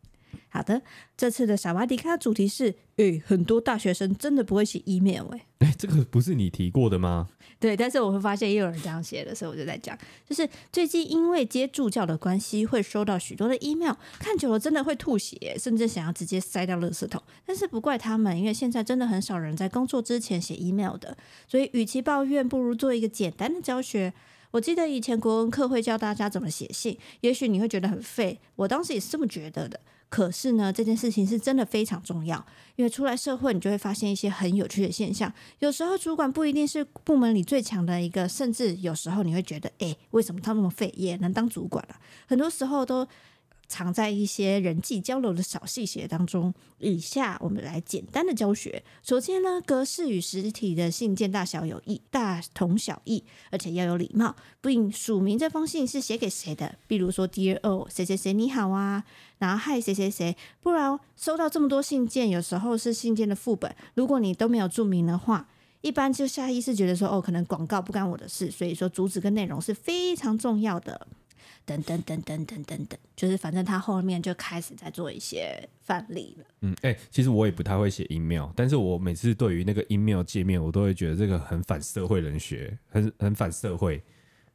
[0.55, 0.81] 好的，
[1.17, 7.29] 这次的萨瓦迪卡主题是，诶、欸，很多大学生真的不会写 email 哎、欸，这个不是你提过的吗？
[7.59, 17.21] 对，但是我会发现也有人这样写的，所以我就在讲，就是最近因为接助教的关系，会收到许多的 email，看久了真的会吐血，甚至想要直接塞掉垃圾桶。
[17.45, 21.17] 但是不怪他们，因为现在真的很少人在工作之前写 email 的，
[21.49, 24.13] 所以与其抱怨，不如做一个简单的教学。
[24.53, 29.81] 我记得以前国文课会教大家怎么写信，也许你会觉得很废，我当时也是这么觉得的。
[30.15, 32.47] 可是呢，这件事情是真的非常重要，
[32.77, 35.33] 因为出来社会，你就会发现一些很有趣的现象。
[35.59, 41.97] 有时候主管不一定是部门里最强的一个，甚至有时候你会觉得，哎，为什么他那么废也能当主管了？
[42.29, 43.05] 很多时候都。
[43.67, 46.53] 藏在一些人际交流的小细节当中。
[46.79, 48.83] 以下我们来简单的教学。
[49.03, 56.77] 首先呢，格式与实体的信件大小有异，大同小异，而且要有礼貌，并署名这封信是写给谁的。
[56.87, 59.05] 比如说，Dear O，谁谁谁你好啊，
[59.39, 60.37] 然后嗨谁谁谁。
[60.61, 65.49] 不然收到这么多信件，有时候是信件的副本，如果你都没有注明的话，
[65.81, 68.51] 一般就下意识觉得说，哦，可能广告不干我的事。
[68.51, 71.07] 所以说，主旨跟内容是非常重要的。
[71.67, 76.45] 等等等等等等等，就是反正他后面就开始在做一些范例了。
[76.61, 84.03] 嗯，哎、其实我也不太会写 email，但是我每次对于那个 email 界面，我都会觉得这个很反社会人学，很很反社会。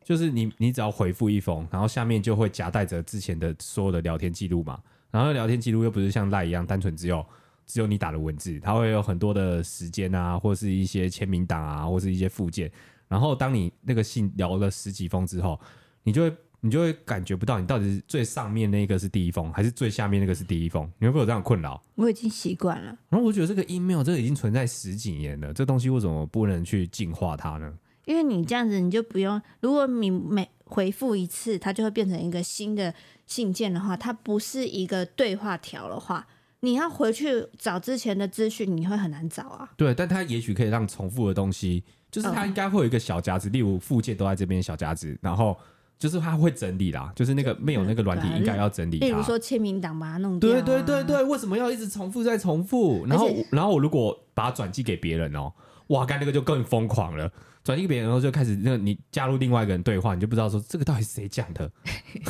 [0.03, 7.23] 就是你你只要回复一封，然后下面就会夹带着之前的所有的聊天记录嘛，然后聊天记录又不是像赖一样单纯只有
[7.65, 12.71] 只有你打的文字，它会有很多的时间啊，或是一些签名档啊，或是一些附件。
[13.07, 15.59] 然后当你那个信聊了十几封之后，
[16.03, 16.35] 你就会。
[16.61, 20.89] 你就会感觉不到你到底是最上面那个是第一封，还是最下面那个是第一封？
[20.99, 21.81] 你会不会有这样困扰？
[21.95, 22.97] 我已经习惯了。
[23.07, 27.73] 然后我觉得这个 email 这个已经存在十几年了，这东西为什么不能去净化它呢？
[28.05, 32.93] 因为你这样子，你就不用，如果你每回复一次，它就会变成一个新的
[33.25, 36.27] 信件的话，它不是一个对话条的话，
[36.59, 39.69] 你要回去找之前的资讯，你会很难找啊。
[39.77, 45.57] 对，但它也许可以让重复的东西，就是它应该会有一个小夹子，例如附件都在这边小夹子，然后。
[45.99, 48.99] 就是他会整理啦，就是那个没有那个软体应该要整理。
[48.99, 50.53] 例如说签名档把它弄掉、啊。
[50.53, 53.05] 对对对对，为什么要一直重复再重复？
[53.05, 55.51] 然后然后我如果把它转寄给别人哦、
[55.87, 57.29] 喔，哇，刚那个就更疯狂了。
[57.65, 61.69] 转寄给别人然后就开始那个你加入另外一个人对话，你就不知道说这个到底是谁讲的，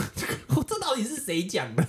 [0.67, 1.85] 这到底是谁讲的？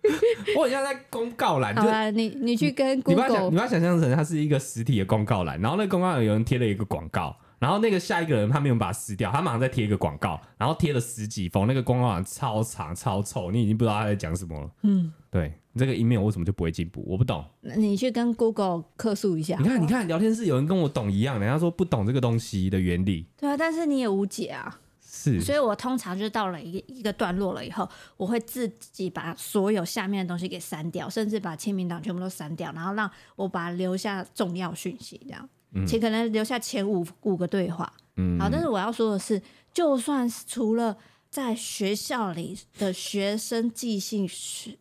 [0.56, 1.76] 我好像在公告栏。
[1.76, 7.36] 好啊，你你去跟 Google，你不要想你把它想象成它是一个实体的公告栏，然后那个公告栏有人贴了一个广告。
[7.64, 14.70] 然后那个下一个人他没有把它撕掉，他马上再贴一个广告，然后贴了十几封，那个广告栏超长超臭，你已经不知道他在讲什么了。
[14.82, 17.02] 嗯，对，这个 email 为什么就不会进步？
[17.06, 17.42] 我不懂。
[17.62, 19.56] 那你去跟 Google 客诉一下。
[19.58, 23.26] 你看，你看，聊天室有人跟我懂一样，人家说不懂这个东西的原理。
[23.38, 24.80] 对啊，但是你也无解啊。
[25.00, 35.48] 是，所以我通常就到了一个一个段落了以后，我会自己把所有下面的东西给删掉，甚至把签名档全部都删掉，然后让我把留下重要讯息，这样，
[35.86, 37.92] 且可能留下前五五个对话。
[38.16, 39.40] 嗯，好，但是我要说的是，
[39.72, 40.96] 就算是除了
[41.30, 44.28] 在学校里的学生寄信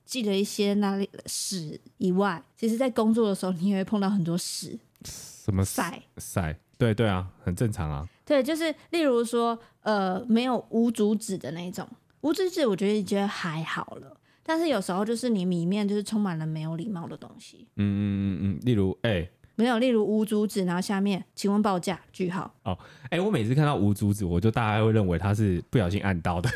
[0.06, 6.56] 寄了一些那里屎以外，其实在工作的时候，你也会碰到很多屎，什么塞塞？
[6.78, 8.08] 对对啊，很正常啊。
[8.26, 11.88] 对，就是例如说，呃，没有无主旨的那种
[12.22, 14.16] 无主旨，我觉得你觉得还好了。
[14.44, 17.68] 但是有时候就是你里面就是充满了没有礼貌的东西。
[17.78, 22.54] 嗯嗯嗯嗯，例如哎，欸、没有，例如无主旨，然后下面请问报价句号。
[22.64, 26.50] 哦，哎、欸，我每次看到无主旨，我就大概会认为他是不小心按到的，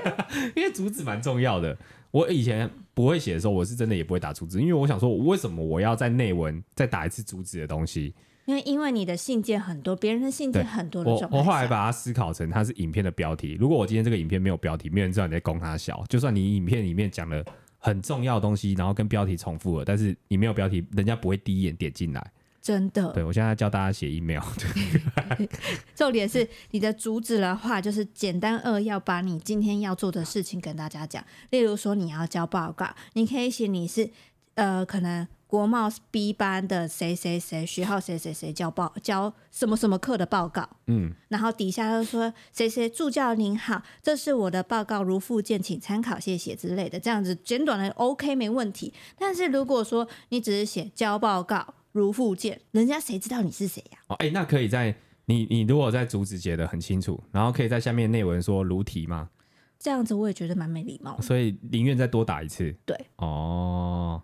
[0.54, 1.76] 因为主旨蛮重要的。
[2.10, 8.14] 我以前不会写的时候，我是真的也不会打主旨，因为我想说，为什么我要在内文再打一次主旨的东西？
[8.46, 11.26] 因为因为你的信件很多，别人的信件很多的种。
[11.32, 13.56] 我我后来把它思考成它是影片的标题。
[13.58, 16.04] 如果我今天这个影片没有标题，没有人知道你在供他小。
[16.10, 17.42] 就算你影片里面讲了
[17.84, 22.32] 很重要的东西，然后跟标题重复了，但是你没有标题，人家不会第一眼点进来。
[22.62, 23.12] 真的。
[23.12, 24.42] 对，我现在教大家写 email。
[25.94, 31.22] 重点是你的主旨的话，就是简单扼要把你今天要做的事情跟大家讲。
[31.50, 34.08] 例如说你要交报告，你可以写你是
[34.54, 35.28] 呃可能。
[35.46, 48.92] 国贸 B 班的谁谁谁学号谁谁谁交报交什么什么课的报告，嗯，然后底下又说谁谁助教您好，这是我的报告如附件，请参考，谢谢之类的，这样子简短的 OK 没问题。
[49.16, 53.98] 但是如果说你只是写交报告如附件，人家谁知道你是谁呀？
[54.08, 54.92] 哦，哎，那可以在
[55.26, 59.30] 你你如果在主旨写的很清楚，然后可以在下面内文说如题吗？
[59.78, 62.74] 这样子我也觉得蛮没礼貌，所以宁愿再多打一次。
[62.84, 64.20] 对，哦。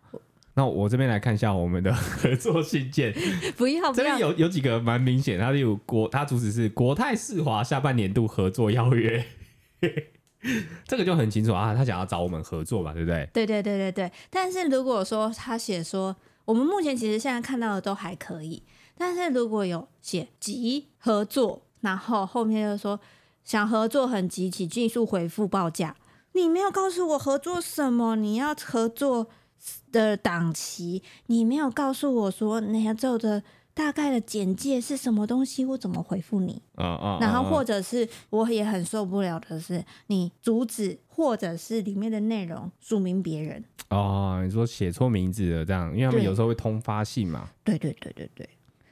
[0.60, 3.14] 那我这边来看一下我们的 合作信件，
[3.56, 9.24] 不要，这边有有几个蛮明显，它有国，它主旨是国泰世华下半年度合作邀约，
[10.86, 13.26] 这个就很清楚啊，他想要找我们合作嘛，对不对？
[13.32, 14.12] 对对对对对。
[14.28, 18.62] 但是如果说他写说，我们目前其实现在看到的都还可以，
[18.98, 23.00] 但是如果有写急合作，然后后面又说
[23.44, 25.96] 想合作很急，请迅速回复报价，
[26.32, 29.30] 你没有告诉我合作什么，你要合作。
[29.92, 33.42] 的档期，你没有告诉我说你要做的
[33.72, 36.60] 大概的简介是什么东西，我怎么回复你？
[36.74, 37.18] 啊啊！
[37.20, 47.48] 然后或者是我也很受不了的是，你主旨或者是里面的内容署名别人哦，你说写错名字了这样，因为他们有时候会通发信嘛。
[47.64, 48.48] 对对对对对，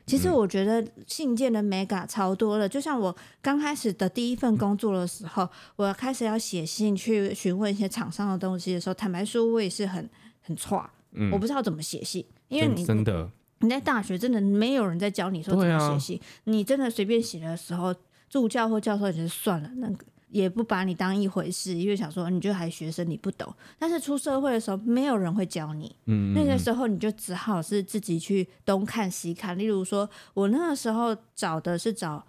[0.06, 10.08] 其实我觉得信件的 mega 超多了，就像我刚开始的第一份工作的时候，我开始要写信去询问一些厂商的东西的时候，坦白说，我也是很。
[10.48, 13.30] 很差，嗯，我不知道怎么写信，因为你真的
[13.60, 17.94] 你在大学真的没有人在教你说怎么写信，啊、你真的随便写的时候，
[18.28, 23.54] 助教或教授也就算了，那个也不把你当一回事，因为想说你就还学生，你不懂。
[23.78, 29.58] 但是出社会的时候，没有人会教你，嗯，嗯，嗯，那个时候你就只好是自己去东看西看。
[29.58, 32.24] 例如说，我那个时候找的是找。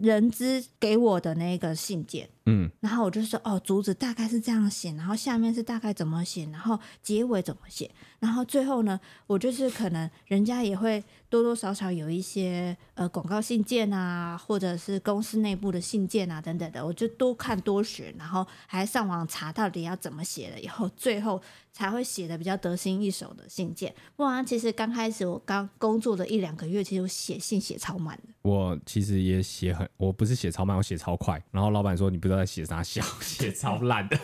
[0.00, 11.02] 人资给我的那个信件，嗯，然后我就说，哦，竹子大概是这样写，然后下面是大概怎么写，然后结尾怎么写，然后最后呢，我就是可能人家也会
[11.32, 21.40] 多多少少有一些呃广告信件啊，或者是公司内部的信件啊等等的，我就多看多学，然后还上网查到底要怎么写了以后，最后。
[21.74, 28.34] 才会写的比较得心应手的信件，不然其实刚开始我刚工作的一两个月，其实我写信写超慢的。
[28.42, 31.42] 我其实也写很，我不是写超慢，我写超快。
[31.50, 34.18] 然后老板说，你不知道在写啥，写 写超烂的。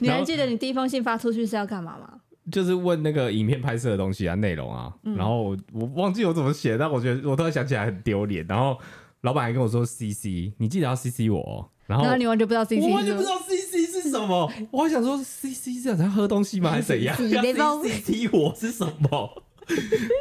[0.00, 2.22] 你还记得你第一封信发出去是要干嘛吗？
[2.50, 4.92] 就是问那个影片拍摄的东西啊，内容啊。
[5.04, 8.44] 嗯、然后我，我忘记我怎么写，但我觉得我突然想起来很丢脸。
[8.48, 8.78] 然后
[9.22, 11.68] 老板还跟我说 CC，你记得要 CC 我、哦。
[11.86, 14.10] 然后，然后你完全不知道 CC，我完全不知道 CC 是。
[14.10, 14.50] 什么？
[14.70, 16.70] 我还想说，C C 这样才喝东西吗？
[16.72, 19.42] 还是怎样？C C 我是什么？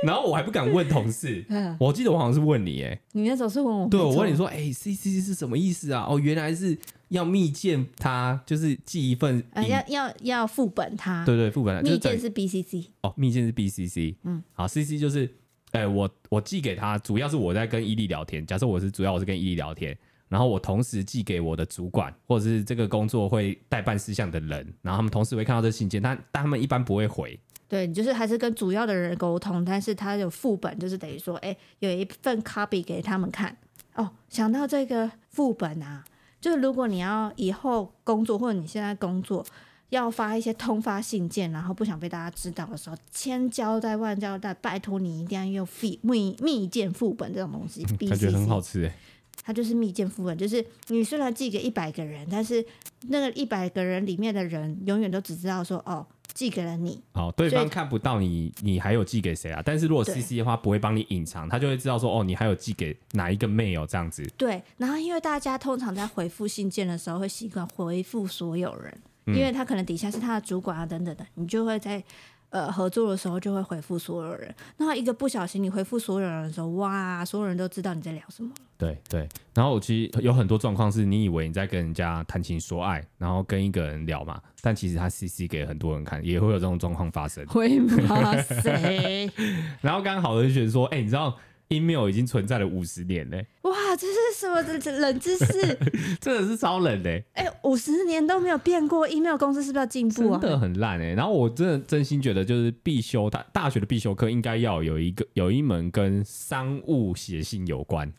[0.03, 1.45] 然后我还不敢问同事。
[1.79, 3.87] 我记得我好像是问你，哎，你那时候是问我。
[3.87, 6.05] 对，我问你说，哎，C C 是什么意思啊？
[6.09, 6.77] 哦，原来是
[7.09, 11.25] 要密件他，就是寄一份，要要要副本他。
[11.25, 11.83] 对对，副本。
[11.83, 12.89] 密件是 B C C。
[13.01, 14.15] 哦，密件是 B C C。
[14.23, 15.29] 嗯，好，C C 就是，
[15.71, 18.45] 哎，我我寄给他，主要是我在跟伊利聊天。
[18.45, 19.97] 假设我是主要我是跟伊利聊天。
[20.29, 27.39] 然后我同时寄给我的主管，或者是这个工作会代办事项的人，然后他们同时会看到这信件，但但他们一般不会回，
[27.69, 33.55] 对，你就是还是跟主要的人沟通，但是他有副本，就是等于说，哎，有一份 copy 给他们看。
[33.95, 36.03] 哦，想到这个副本啊，
[36.47, 39.45] 就是如果你要以后工作或者你现在工作
[39.89, 45.67] 要发一些通发信件，然后不想被大家知道的时候，千交代万交代，拜托你一定要用
[46.03, 47.83] 密密件副本这种东西。
[48.07, 48.95] 感觉很好吃哎。
[49.43, 52.65] 它就是密件副本，就是你虽然寄给一百个人，但是
[53.09, 56.07] 那个一百个人里面的人永远都只知道说哦，
[56.37, 57.01] 寄给了你。
[57.13, 59.59] 好，对方看不到你，你还有寄给谁啊？
[59.65, 64.23] 但是如果 CC 的话，不会帮你隐藏，他就会知道说哦，你还有寄给哪一个 mail 这样子。
[64.37, 72.03] 对，然后因为大家通常在回复信件的时候会习惯回复所有人，因为他可能底下是他的主管啊等等的，你就会在。
[72.49, 74.53] 呃，合作的时候就会回复所有人。
[74.77, 78.49] 那一个不小心，你回复所有人的时候，哇，所有人都知道你在聊什么。
[78.77, 79.27] 对对。
[79.53, 87.45] 然后我其实有很多状况是，你以为你在跟人家谈情说爱，然后跟一个人聊嘛，但其实他 CC 给很多人看，也会有这种状况发生。
[87.47, 88.35] 会吗？
[88.41, 89.29] 谁？
[89.81, 91.35] 然后刚好我就觉得说，哎、欸，你知道
[91.69, 93.45] ？email 已经存在了五十年嘞！
[93.63, 95.77] 哇，这是什么这冷知识？
[96.21, 97.23] 真的是超冷嘞！
[97.33, 100.39] 哎、欸，五十年都没有变过，email 公司是不是要进步啊？
[100.41, 101.13] 真的很烂哎！
[101.13, 108.11] 然后我真的真心觉得，就是必修大大学的必修课应该要有一个有一门跟商务写信有关。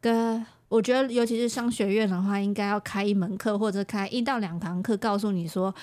[0.00, 5.74] 跟我觉得，尤其是商学院的话，应该要开一门课，或者开一到两堂课，告诉你说。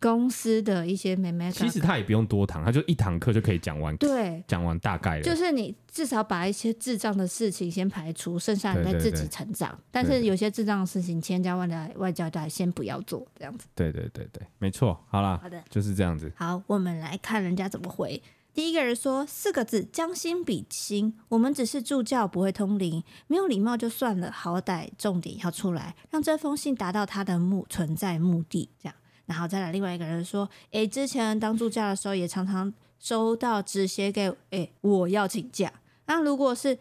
[0.00, 3.96] 公司的一些眉眉角角，其实他也不用多堂，他就一堂课就可以讲完。
[3.96, 5.22] 对，讲完大概了。
[5.22, 9.70] 就是你至少把一些智障的事情先排除，剩下你再自己成长。
[9.70, 13.66] 对对对，但是有些智障的事情，千家万代外交代，先不要做，这样子。
[13.74, 14.98] 对对对对，没错。
[15.08, 16.30] 好了，好的，就是这样子。
[16.36, 18.22] 好，我们来看人家怎么回。
[18.54, 21.14] 第一个人说四个字：将心比心。
[21.28, 28.94] 我们只是助教，不会通灵，没有礼貌就算了，好歹重点要出来，让这封信达到他的目存在目的，这样。
[29.28, 35.70] 然后再来另外一个人说，哎，之前当助教的时候也常常收到只写给，哎，我要请假。
[36.06, 36.76] 那如果是，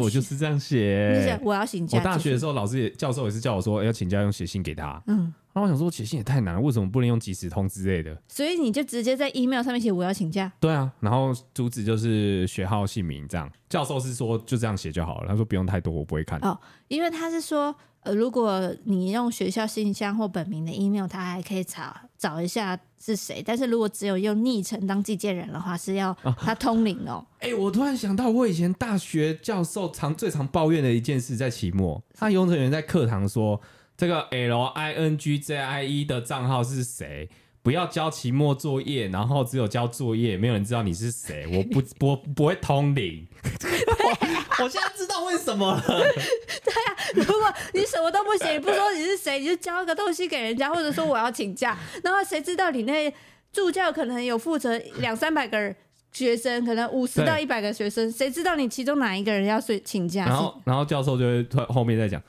[0.00, 1.98] 我就是这样写，我要请假。
[1.98, 5.02] 我大学的时候，老师也教授也是叫我说，要请假用写信给他。
[5.06, 8.16] 嗯，然后我想说，写信也太难了，为什么不能用即时通之类的？
[8.26, 10.50] 所以你就直接在 email 上面写我要请假。
[10.58, 13.52] 对啊，然后主旨就是学号姓名这样。
[13.68, 16.40] 教授是说就这样写就好了，他说不用太多，我不会看。
[16.40, 17.76] 哦，因为他是说。
[18.02, 23.40] 呃，如果你用学校信箱或本名的 email，他还可以查找一下是谁。
[23.44, 27.24] 但是如果只有用昵称当寄件人的话，是要他通灵哦。
[27.38, 33.60] 哎、啊欸，我突然想到，我以前大学教授常最常抱怨的一件事，在期末，他永远在课堂说
[33.96, 37.28] 这个 L I N G J I E 的账号是谁？
[37.62, 41.46] 不要交期末作业，然后只有交作业，没有人知道你是谁。
[41.56, 43.24] 我不 不不会通灵。
[44.62, 45.82] 我现在知道为什么了。
[45.86, 53.12] 对呀、啊，如果你什么都不写，你不说你是谁，你就交一个东西给人家，或者说我要请假， 然后谁知道你那
[53.52, 55.74] 助教可能有负责两三百个
[56.12, 60.26] 学生，可能五十到一百个学生，谁知道你其中哪一个人要睡请假？
[60.26, 62.22] 然后，然后教授就会后面再讲。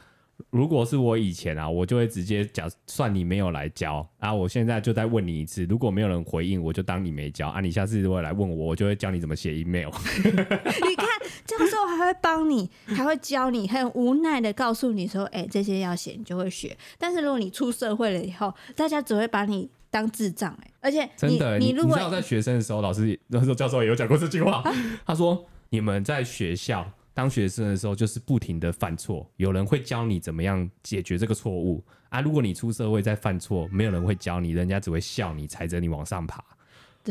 [0.50, 4.34] 如果是我以前啊，我就会直接讲，算你没有来交啊。
[4.34, 7.62] 我现在就再问你一次，如果没有人回应，我就当你没教啊。
[7.62, 9.90] 你下次如果来问我，我就会教你怎么写 email。
[10.24, 11.08] 你看，
[11.46, 20.74] 教授还会帮你，还会教你，很无奈的告诉你说：“哎、欸，这些要写，你就会学。”但是如果你出社会了以后，大家只会把你当智障哎、欸。
[20.82, 24.74] 而且真的，你如果你知道在学生的时候，老师那时候教授也有讲过这句话，啊、
[25.06, 32.22] 他说：“你们在学校。”当学生的时候，就是不停的犯错，有人会教你怎么样解决这个错误啊。
[32.22, 36.44] 如果你出社会再犯错，没有人会教你，人家只会笑你，踩着你往上爬。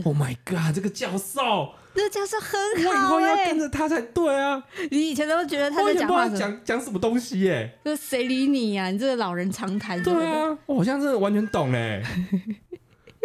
[0.05, 4.61] Oh my god，这个教授，这个教授很好、欸，我以后要跟着他才对啊。
[4.91, 7.79] 你以前都觉得他在讲话讲讲什么东西耶、欸？
[7.85, 8.91] 就谁理你呀、啊？
[8.91, 10.03] 你这个老人常谈。
[10.03, 12.05] 对啊，我好像真的完全懂哎、欸。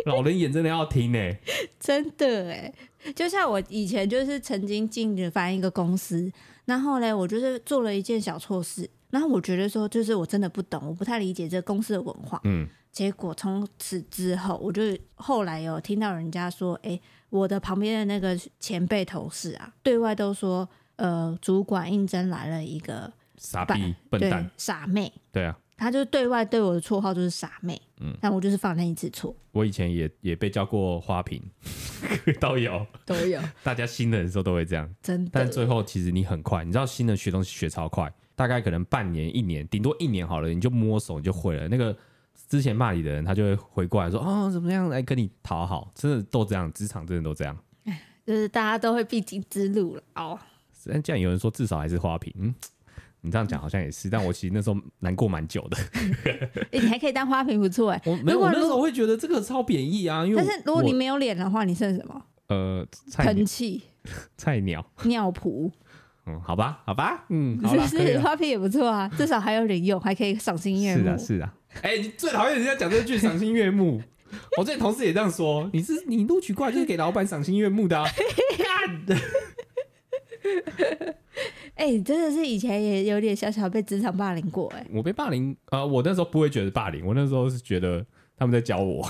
[0.05, 1.39] 老人眼真的要听哎、欸，
[1.79, 2.73] 真的哎。
[3.15, 6.31] 就像我以前就是曾经进去翻一个公司。
[6.67, 12.39] 然后呢，我就是做了一件小错事，然后我觉得说，就是我真的不懂，我不太理解这个公司的文化。
[12.43, 14.81] 嗯，结果从此之后，我就
[15.15, 16.99] 后来有听到人家说，哎，
[17.29, 25.11] 我的旁边的那个前辈同事啊，对外都说，呃，主管应征来了一个傻逼笨蛋傻妹。
[25.31, 25.57] 对啊。
[25.77, 29.33] 他就是对外对我的绰号就是傻妹，嗯，但我就是犯那一次错。
[29.51, 31.41] 我以前也也被叫过花瓶，
[32.41, 33.39] 都有都有。
[33.63, 35.31] 大家新的人时候都会这样，真的。
[35.31, 41.67] 但最后其实你很快，你知道新的学东西学超快，大概可能半年一年，顶多一年好了，你就摸手你就会了。
[41.67, 41.95] 那个
[42.49, 47.57] 之前骂你的人，他就会回过来说啊、哦，怎么样来跟你讨好，真的都这样，职场真的都这样。
[48.25, 50.37] 就是大家都会必经之路了哦。
[50.73, 52.33] 虽然有人说至少还是花瓶。
[52.37, 52.53] 嗯
[53.21, 55.77] 你这样讲好像也是，但我其实那时候难过蛮久的。
[56.25, 58.01] 哎、欸，你还可以当花瓶，不错哎。
[58.05, 60.25] 我没有，我那时候会觉得这个超贬义啊。
[60.25, 62.21] 因为但是如果你没有脸的话，你剩什么？
[62.47, 62.87] 呃，
[63.17, 63.83] 喷气，
[64.37, 65.71] 菜鸟，尿壶。
[66.25, 69.09] 嗯，好吧，好吧，嗯， 是不是花瓶也不错啊？
[69.17, 71.03] 至少还有人用，还可以赏心悦目。
[71.03, 71.53] 是啊，是啊。
[71.81, 74.01] 哎、欸，你最讨厌人家讲这句赏心悦目。
[74.57, 78.05] 我这同事也这样说，你是你录取过来就是给老板赏心悦目的、啊。
[81.77, 81.85] 干！
[81.85, 84.87] 哎、欸，真的是以前也有点小小被职场霸凌过哎、欸。
[84.91, 85.87] 我被霸凌啊、呃！
[85.87, 88.05] 我那时候不会觉得霸凌，我那时候是觉得
[88.35, 89.07] 他们在教我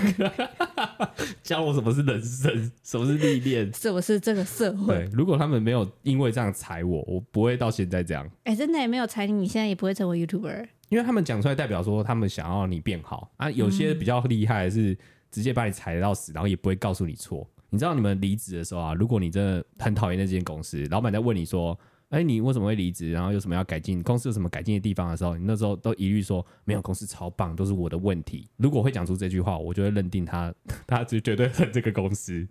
[1.42, 4.94] 教我什么是人生，什么是历练，什么是这个社会。
[4.94, 8.26] 对，如果他们没有因为这样踩我，我不会到现在这样。
[8.44, 10.66] 哎、欸，真的也没有踩你，你现在也不会成为 YouTuber。
[10.88, 13.50] 因为他们讲出来，代表说他们想要你变好啊。
[13.50, 14.96] 有些比较厉害的是
[15.30, 17.48] 直接把你踩到死，然后也不会告诉你错。
[17.70, 21.76] 你知道你们离职的时候啊，如果你真的很讨厌那间公司，老板在问你说
[22.10, 23.10] ：“哎，你为什么会离职？
[23.10, 24.02] 然后有什么要改进？
[24.02, 30.54] 公司有什么改进的地方的时候，你那时候都一律说没有，公司超棒，都是我的问题。”如果会讲出这句话，我就会认定他，
[30.86, 32.46] 他就绝对恨这个公司，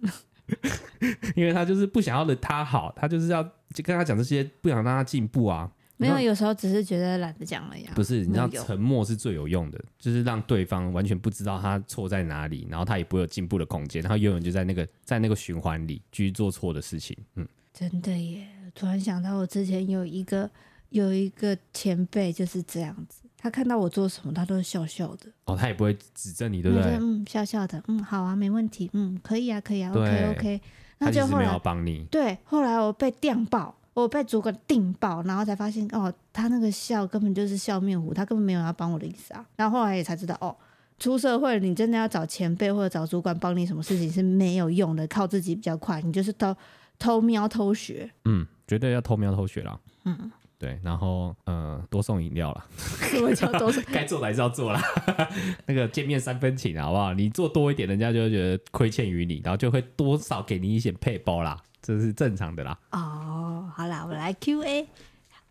[1.35, 3.41] 因为他就是不想要的他好，他就是要
[3.73, 5.71] 就跟他讲这些，不想让他进步啊。
[5.97, 7.89] 没有，有时候只是觉得懒得讲了呀。
[7.95, 17.15] 不是，你知道沉默是最有用的，就是让对方完全不知道他错在哪里，然后他也不会有进步的空间，然后永远就在那个在那个循环里继续做错的事情。
[17.35, 18.45] 嗯，真的耶！
[18.75, 20.47] 突然想到，我之前有一个
[20.89, 25.27] 有一个前辈就是这样子，他看到我做什么，他都是笑笑的。
[25.45, 26.97] 哦，他也不会指正你，对不对？
[26.99, 30.61] 嗯，笑笑的，嗯，好啊，没问题，嗯，可以啊，可以啊，OK OK。
[30.99, 32.05] 那就后来要帮你。
[32.11, 33.73] 对，后来我被电爆。
[33.95, 39.45] 我被主管定爆，然后才发现哦，他那个笑根本就是笑面虎，他根本没有要帮我的意思啊。
[39.55, 40.53] 然后后来也才知道哦，
[40.99, 46.01] 出社会你真的要找前辈或者找主管帮你什么事情是没有用的，靠自己比较快。
[46.01, 46.53] 你就是偷
[46.97, 49.79] 偷瞄偷学，嗯，绝对要偷瞄偷学啦。
[50.05, 52.65] 嗯，对，然后呃，多送饮料啦。
[52.77, 53.83] 什么叫多送？
[53.91, 54.81] 该做的还是要做啦。
[55.65, 57.13] 那个见面三分情，好不好？
[57.13, 61.57] 你做多一点，人家就会觉得亏欠于你，然后就会多少给你一些配包啦。
[61.81, 62.77] 这是正常的啦。
[62.91, 64.87] 哦，好啦，我来 Q A，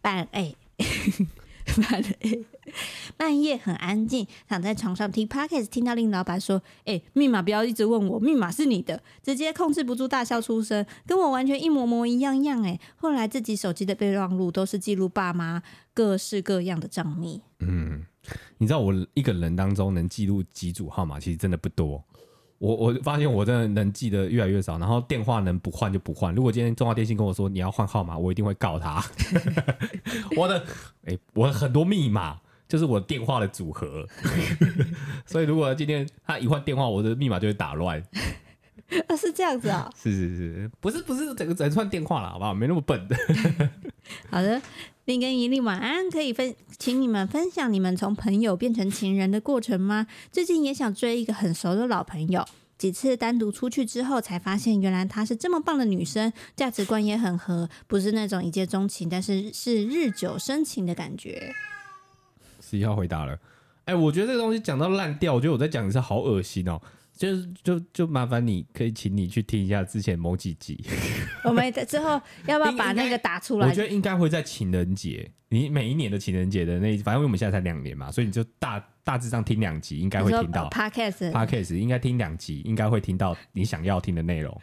[0.01, 0.57] 半 A，
[1.89, 2.45] 半 A，
[3.17, 12.63] 半夜很安静，躺在床上听 Podcast，听到令老板说：“哎、密码不要一直问我，密码是你的。”直接控制不住大笑出声，跟我完全一模模一样样。
[12.63, 15.63] 哎，后来自己手机的备忘录都是记录爸妈
[15.93, 17.41] 各式各样的账密。
[17.61, 18.05] 嗯，
[18.59, 22.03] 你知道我一个人当中能记录几组号码，其实真的不多。
[22.59, 26.35] 我我发现我真的能记得越来越少，然后电话能不换就不换。
[26.35, 29.05] 如果今天中华电信跟我说你要换号码，我一定会告他。
[30.37, 30.59] 我的
[31.05, 34.07] 哎、欸，我很多密码就是我电话的组合，
[35.27, 38.03] 所以如果今天他一换电话，我的密码就会打乱。
[39.09, 39.91] 啊，是这样子啊？
[39.97, 42.53] 是是是，不是不是整个整串电话了，好不好？
[42.53, 43.17] 没那么笨的。
[44.31, 44.61] 好的，
[45.07, 50.07] 林跟怡丽晚安，可以分，请你们分享你们从朋友变成情人的过程吗？
[50.31, 52.45] 最近也想追一个很熟的老朋友，
[52.77, 61.55] 几次单独出去之后，才发现原来她是这么棒的女生，价值观也很合，不是那种一见钟情，但是是日久生情的感觉。
[62.75, 63.33] 十一号回答了，
[63.85, 66.81] 哎、欸，我觉得这个东西讲到烂掉，我觉得我在讲的是好恶心哦。
[67.17, 70.85] 就是就就麻烦你，可以请你去听一下之前某几集。
[71.45, 73.69] 我们之后要不要把那个打出来？
[73.69, 80.69] 我觉得应该会在情人节，你每一年的情人节的那，反正我们现在才两年嘛，所以你就大大致上听两集，应该会听到。
[80.71, 84.61] Podcast Podcast 应该听两集，应该会听到你想要听的内容。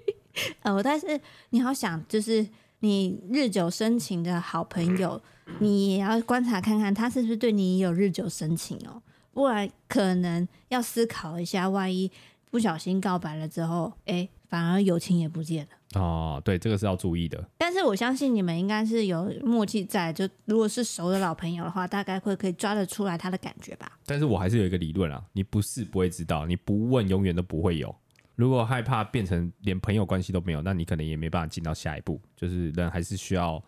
[0.62, 2.48] 呃，但是你好想，就是
[2.78, 5.22] 你日久生情的好朋友，
[5.58, 9.02] 你也要观察看看他是不是对你有日久生情哦。
[9.32, 12.10] 不然可能要思考一下，万一
[12.50, 16.00] 不小心告白了之后，哎、欸，反而友情也不见了。
[16.00, 17.48] 哦，对，这个是要注意的。
[17.58, 23.98] 但是我相信你们应该是有默契在，就如果是熟的老朋友的话，大概会可以抓得出来他的感觉吧。
[24.04, 27.94] 但是我还是有一个理论啊，你不试不会知道，你不问永远都不会有。
[28.34, 32.20] 如果害怕变成连朋友关系都没有，那你可能也没办法进到下一步。
[32.34, 33.62] 就是人还是需要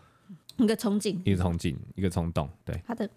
[0.57, 2.49] 一个憧憬，一个憧憬，一个冲动。
[2.65, 3.09] 对，好的。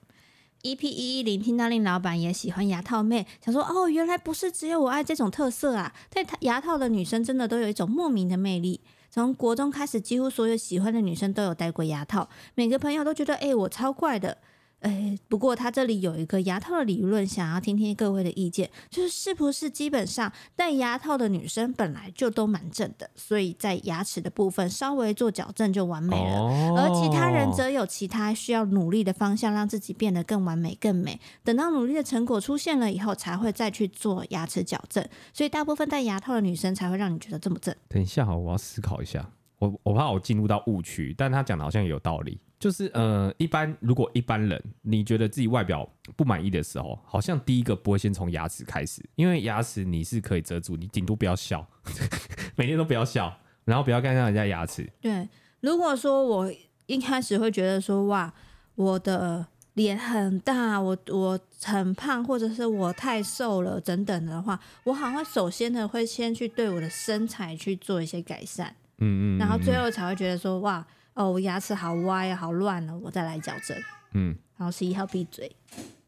[0.64, 5.94] EP 一一零听到令老板也喜欢牙套妹，想说哦，原来不是只有我爱这种特色啊！
[6.10, 8.82] 戴牙套的女生真的都有一种莫名的魅力。
[9.12, 14.40] 从国中开始，几乎所有喜欢的女生都有戴过牙套，每个朋友都觉得哎，我超怪的。
[14.86, 31.20] 哎，不过他这里有一个牙套的理论，想要听听各位的意见，就是是不是基本上戴牙套的女生本来就都蛮正的，所以在牙齿的部分稍微做矫正就完美了，哦、而其他人则有其他需要努力的方向，让自己变得更完美、更美。
[31.44, 35.04] 等到努力的成果出现了以后，才会再去做牙齿矫正。
[35.34, 37.76] 所以大部分戴牙套的女生才会让你觉得这么正。
[37.90, 39.28] 等一下，我要思考一下，
[39.58, 42.40] 我我怕我进入到误区，但他讲的好像也有道理。
[42.58, 51.68] 就是呃，一般如果一般人你觉得自己外表不满意的时候，好像第一个不会先从牙齿开始，因为牙齿你是可以遮住，你顶多不要笑，
[52.56, 54.90] 每天都不要笑，然后不要看到人家牙齿。
[55.02, 55.28] 对，
[55.60, 56.52] 如果说我
[56.86, 58.34] 一开始会觉得说哇，
[58.76, 68.74] 我的脸很大，我我很胖，或者是我太瘦了等等的话，我好像首先呢会先去对我的身材去做一些改善。
[69.00, 70.86] 嗯，嗯嗯，然后最后才会觉得说哇
[71.16, 73.76] 哦，我牙齿好歪啊，好乱了，哦，我再来矫正。
[74.14, 75.54] 嗯，然后十一号闭嘴。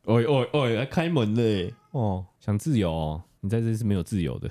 [0.03, 1.73] 哦哦哦，来开门嘞！
[1.91, 4.49] 哦，想自由哦，你在这是没有自由的。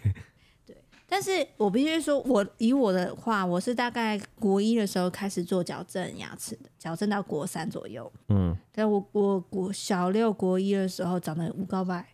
[0.66, 0.76] 对，
[1.06, 8.10] 但是我必须说，我以我的话，我是大概国一的时候开始做矫正牙齿的，矫正到国三左右。
[8.28, 12.06] 嗯，但我我国小六国一的时候长得五高白，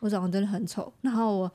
[0.00, 0.92] 我长得真的很丑。
[1.00, 1.52] 然后我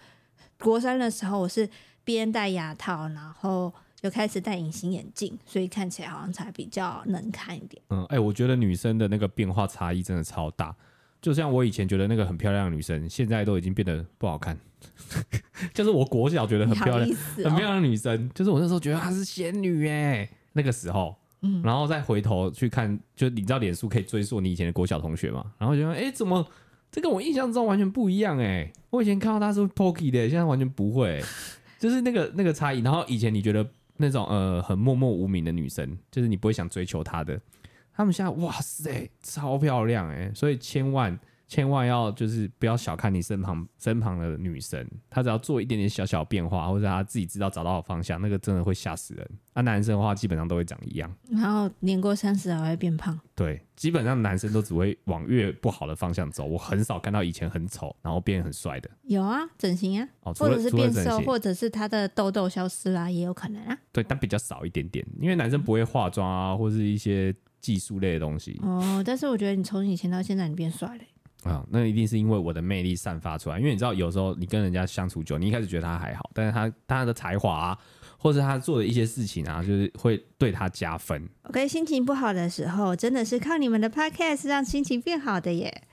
[0.57, 1.69] 国三的时候，我是。
[2.05, 3.71] 边戴牙套，然后
[4.01, 7.81] 就开始戴隐形眼镜，所以看起来好像才比较能看一点。
[7.89, 10.75] 嗯，哎、欸，我觉得女生的那个变化差异真的超大。
[11.21, 14.57] 就像我以前觉得那个很漂亮的女生，现在都已经变得不好看。
[15.73, 25.43] 就是我国小觉得很漂亮、哦、很漂亮的女生，就是我那时候觉得她是仙女哎，那个时候，嗯，然后再回头去看，就你知道脸书可以追溯你以前的国小同学嘛？
[25.57, 26.47] 然后觉得哎，怎么
[26.89, 28.71] 这跟我印象中完全不一样哎？
[28.91, 31.21] 我以前看到她是 pokey 的，现在完全不会。
[31.77, 33.65] 就是那个那个差异，然后以前你觉得
[33.99, 37.39] 那种呃很默默无名的女生，就是你不会想追求她的，
[37.93, 41.19] 她们现在哇塞超漂亮哎，所以千万。
[41.49, 49.27] 千万要就是不要小看你身旁身旁的女生，她只要做一点点小小变化，或者她自己知道找到好方向，那个真的会吓死人。
[49.55, 53.19] 那、啊、男生的话，基本上都会长一样，然后年过三十还会变胖。
[53.35, 56.45] 对，基本上男生都只会往越不好的方向走。
[56.45, 58.89] 我很少看到以前很丑然后变很帅的。
[59.01, 63.75] 有啊，整形啊，哦、或者是变瘦，或者是他的痘痘消失啦，也有可能啊。
[63.91, 68.59] 对，但比较少一点点，因为男生不会化妆啊，或是一些技术类的东西。
[68.61, 71.03] 哦，但是我觉得你从以前到现在，你变帅了。
[71.43, 73.57] 啊、那一定是因为我的魅力散发出来。
[73.57, 77.77] 因为你知道，有时候你跟人家相处久，你一开始觉得他还好，但是他他的才华啊，
[78.17, 81.27] 或者他做的一些事情啊，就是会对他加分。
[81.43, 85.83] OK，心情不好的时候，真的是靠你们的 Podcast 让心情变好的耶。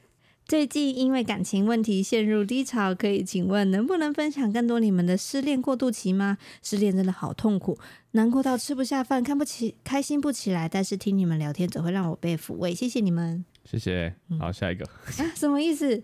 [0.44, 6.38] 最近因为感情问题陷入低潮，可以请问能不能分享更多你们的失恋过渡期吗？
[6.62, 7.78] 失恋真的好痛苦，
[8.12, 10.68] 难过到吃不下饭，看不起，开心不起来。
[10.68, 12.72] 但是听你们聊天，总会让我被抚慰。
[12.72, 13.44] 谢谢你们。
[13.66, 16.02] 谢谢，好，下一个啊，什么意思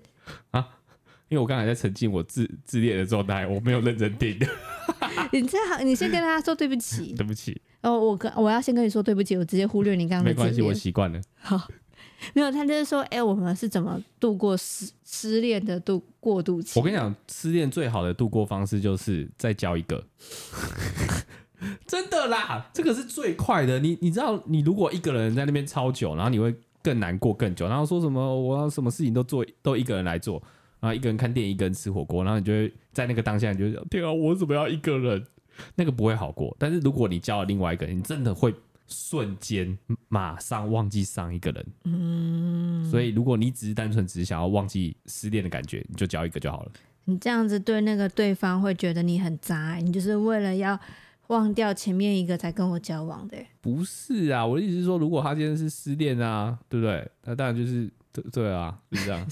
[0.51, 0.69] 啊？
[1.29, 4.37] 因为我刚才在沉浸我自自恋的状态，我没有认真听。
[5.33, 7.59] 你最好，你先跟大家说对不起， 对不起。
[7.81, 10.25] 哦，我跟我要先跟你说对不起，我直接忽略你刚刚。
[10.25, 11.19] 没关系，我习惯了。
[11.41, 11.67] 好，
[12.35, 16.79] 没有，他就是说，哎、欸，我们是怎么度过失失恋的度过渡期？
[16.79, 20.05] 我跟你讲，失恋最好的度过方式就是再交一个。
[21.87, 23.79] 真的啦，这个是最快的。
[23.79, 26.55] 你你知道，你如果一个人在那边超久，然后你会。
[26.83, 30.43] 更难过更久，然后说什么我要什么事情都做都一个人来做，
[30.81, 35.25] 然后一个人看电影，一个人吃火锅，然后你就会在那个当下，你就会想天啊，我怎么要一个人？
[35.77, 36.57] 那个不会好过。
[36.59, 38.55] 但是如果你交了另外一个人，你真的会
[38.89, 39.79] 瞬间
[40.09, 41.67] 马上忘记上一个人。
[41.85, 46.73] 嗯，所以如果你只是单纯只是想要忘记失恋的感觉，你就交一个就好了。
[47.05, 50.79] 你这样子对那个对方会觉得你很渣，你就是为了要。
[51.33, 53.37] 忘掉前面一个才跟我交往的。
[53.63, 57.11] 不是啊，我的意思是说，如果他今天是失恋啊，对不对？
[57.25, 59.27] 那当然就是对对啊，是这样。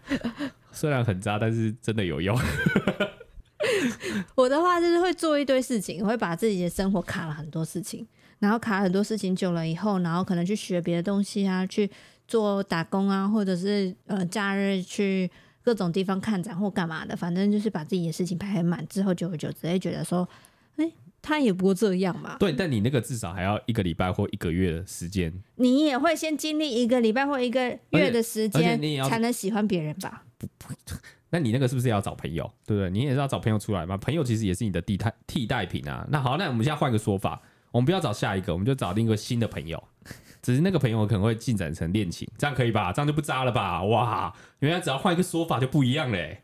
[0.72, 2.36] 虽然很渣，但是真的有用。
[4.34, 8.06] 我的话就是会做一堆事情，我会把自己的生活卡了很多事情，
[8.38, 11.90] 然后卡很多事情久了以后，然后可能去学别的东西啊，去
[12.26, 15.30] 做打工啊，或者是呃假日去
[15.62, 20.28] 各种地方看展或干嘛的，反正就是把自己的事情排很满，之后久而久之会觉得说，
[20.76, 20.90] 哎。
[21.24, 22.36] 他也不过这样嘛。
[22.38, 25.32] 对，但你那个至少还要一个礼拜或一个月的时间。
[25.56, 30.24] 你也会先经历一个礼拜或一个月的时间，才能喜欢别人吧？
[30.36, 30.74] 不不，
[31.30, 32.44] 那你那个是不是要找朋友？
[32.66, 32.90] 对不对？
[32.90, 33.96] 你也是要找朋友出来嘛？
[33.96, 36.06] 朋友其实也是你的替代替代品啊。
[36.10, 37.40] 那好，那我们现在换个说法，
[37.72, 39.82] 我们不要找下一个，我们就找另一个新的朋友。
[40.42, 42.92] 只是那个朋友可能会进展成恋情，这样可以吧？
[42.92, 43.82] 这样就不渣了吧？
[43.84, 46.42] 哇，原来只要换一个说法就不一样嘞。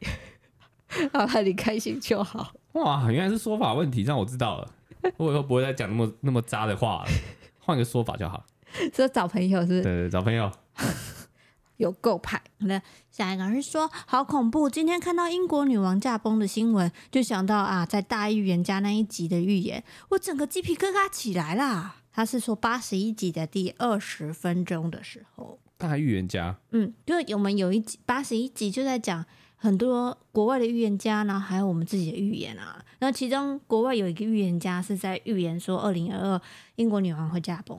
[1.12, 2.54] 好，你开心就好。
[2.72, 4.72] 哇，原来是说法问题，让我知道了。
[5.16, 7.10] 我以后不会再讲那么那么渣的话了，
[7.58, 8.44] 换个说法就好。
[8.92, 9.82] 说找朋友是？
[9.82, 10.50] 对对，找朋友。
[11.78, 12.42] 有够派。
[12.58, 21.96] 那下一个人说好恐怖，今天看到英国女王驾崩的新闻，就想到啊，在大预言家那一集的预言，我整个鸡皮疙瘩起来啦。
[22.12, 25.58] 他是说八十一集的第二十分钟的时候。
[25.78, 26.56] 大预言家。
[26.72, 29.24] 嗯，就我们有一集八十一集就在讲。
[29.62, 32.82] 很多国外的预言家，然后还有我们自己的预言啊。
[33.00, 36.40] 那其中国外有一个预言家是在预言说，二零二二
[36.76, 37.76] 英国女王会驾崩。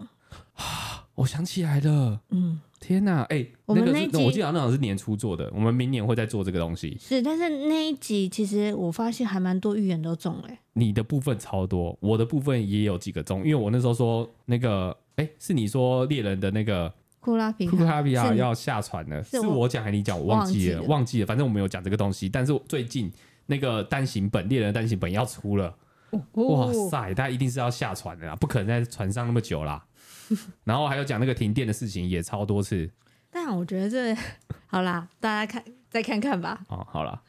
[0.53, 6.95] 啊， 我想起来了，嗯，天哪，哎、欸，我们那，那个我记得那好像是年初做的，我们明年会再做这个东西。
[6.99, 10.49] 是，但是那一集其实我发现还蛮多预言都中了。
[10.73, 16.93] 你的部分超多，我的部分也有几个中，因为我那时候说那个，哎、欸，是你说猎人的那个。
[17.22, 20.19] 库拉皮卡，库拉皮卡要下船了，是我讲还是你讲？
[20.19, 21.26] 我忘记了，忘记了。
[21.26, 22.28] 反正我没有讲这个东西。
[22.28, 23.09] 但是最近
[23.45, 25.74] 那个单行本猎人单行本要出了，
[26.09, 29.86] 哦、哇塞，他一定是要下船的啦，不可能在船上那么久啦。
[30.65, 32.89] 然后还有讲那个停电的事情也超多次。
[33.30, 34.19] 但我觉得这
[34.65, 36.59] 好啦，大家看再看看吧。
[36.69, 37.22] 哦，好了。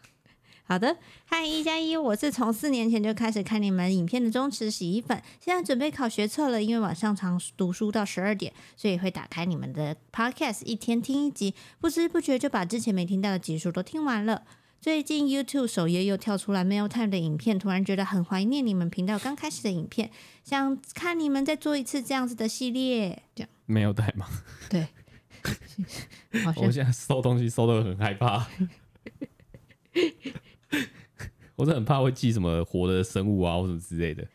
[0.65, 0.97] 好的，
[1.27, 14.45] 嗨一加一，我是从四年前就开始看你们影片的忠实洗衣粉，现在准备考学测了，因为晚上常读书到十二点，所以会打开你们的 podcast，一天听一集，不知不觉就把之前没听到的集数都听完了。
[14.81, 20.11] 最近 YouTube 首页又跳出来 Mail Time 的影片，突然觉得很怀念你们频道刚开始的影片，
[20.43, 23.23] 想看你们再做一次这样子的系列。
[23.35, 24.27] 这样 Mail Time 吗？
[24.71, 24.89] 对，
[26.57, 28.49] 我现在搜东西搜的很害怕。
[31.57, 34.27] 我是很怕会寄什么活的生物啊，或什么之类的。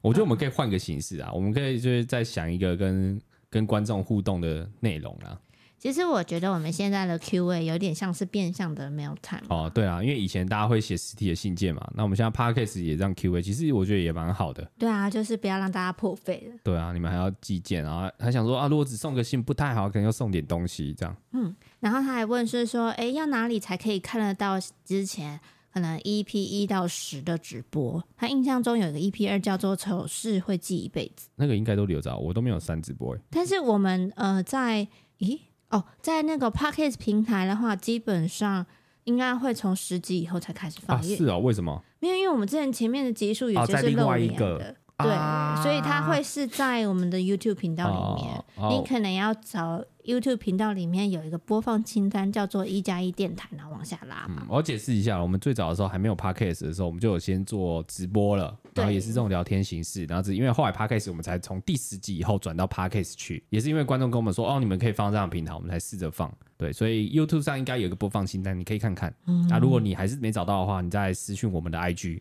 [0.00, 5.38] 我觉得我们可以换个形式啊，我们可以就是再想一个跟跟观众互动的内容啊。
[5.76, 14.68] 其实我觉得我们现在的 Q&A 有点像是变相的 mail time 哦，对啊，因为以前大家会写实体的信件嘛，那我们现在 Podcast 也让 Q&A，其实我觉得也蛮好的。
[14.76, 16.58] 对啊，就是不要让大家破费了。
[16.64, 21.16] 对啊，你们还要寄件啊，还想说啊，如果只送个信不太好，可能要送点东西这样。
[21.32, 25.38] 嗯，然后他还问是说，哎，要哪里才可以看得到之前
[25.72, 28.02] 可能 EP 一到十的直播？
[28.16, 33.16] 他印象中有个 EP 二叫做“丑事会记一辈子”，那个应该都留着，我都没有删直播。
[33.30, 35.38] 但是我们呃在，咦？
[35.70, 38.64] 哦，在那个 Podcast 平台的话，基本上
[39.04, 40.98] 应该会从十集以后才开始放。
[40.98, 41.84] 啊，是啊，为什么？
[42.00, 44.74] 没有，因为我们之前前面的集数有些是露脸的。
[45.00, 54.42] 对，啊、所以它会是在我们的 YouTube 频道里面，啊、你可能要找 YouTube 频道里面有一个播放清单，叫做一加一电台，然后往下拉嘛。
[54.42, 66.28] 嗯、我解释一下，我们最早的时候还没有 Podcast 的时候，我们就有先做直播了，然后也是这种聊天形式，然后是因为后来 Podcast 我们才从第十集以后转到 Podcast 去，也是因为观众跟我们说，哦，你们可以放这样的平台，我们才试着放。
[66.56, 69.14] 对，所以 YouTube 上应该有一个播放清单，你可以看看。
[69.26, 72.20] 嗯，如果你还是没找到的话，你再私讯我们的 IG。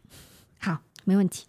[0.60, 1.48] 好，没问题。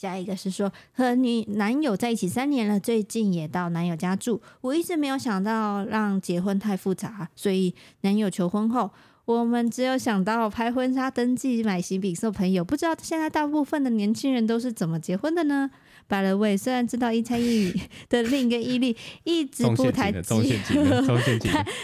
[0.00, 4.40] 下一个是说和女男友在一起三年了，最近也到男友家住。
[4.62, 8.90] 我一直没有想到让结婚太复杂，所以男友求婚后，
[9.26, 12.64] 我们只有想到拍婚纱、登记、买喜饼送朋友。
[12.64, 15.70] 不知道现在大部分的年轻人都是怎么结婚的呢
[16.10, 17.80] ？By the way，虽然知道一餐一语
[18.10, 20.18] 的另一个伊利一直不抬举，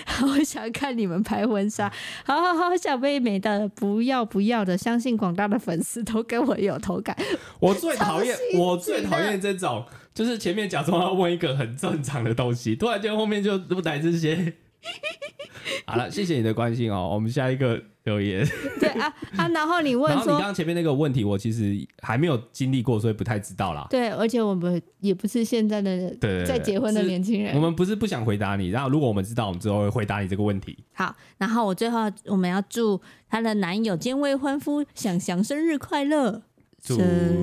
[0.05, 1.91] 好 想看你们拍婚纱，
[2.25, 7.17] 好好好想被美的不要不要的，相信广大的粉丝都跟我有同感。
[7.61, 14.55] 我最讨厌，我最讨厌这种，就是前面假装要问一个很正常的东西，突然间后面就不来这些。
[15.85, 17.11] 好了，谢谢你的关心哦。
[17.13, 18.47] 我们下一个留言。
[18.81, 23.87] 对啊啊，然后你问说，然后你刚刚前面那个问题，我其实还没有经历过，所以不太知道啦。
[23.91, 28.69] 对，而且我们也不是现在的对在结婚的年轻人，我们不是不想回答你。
[28.69, 30.77] 然后如果我们知道，我们之后会回答你这个问题。
[30.93, 36.43] 好，然后我最后我们要祝她的男友兼未婚夫想想生日快乐，
[36.83, 36.97] 祝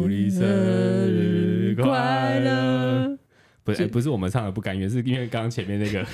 [0.08, 3.18] 你生日快乐。
[3.64, 6.06] 不是，不是我们唱的不甘愿，是因为刚刚前面那个。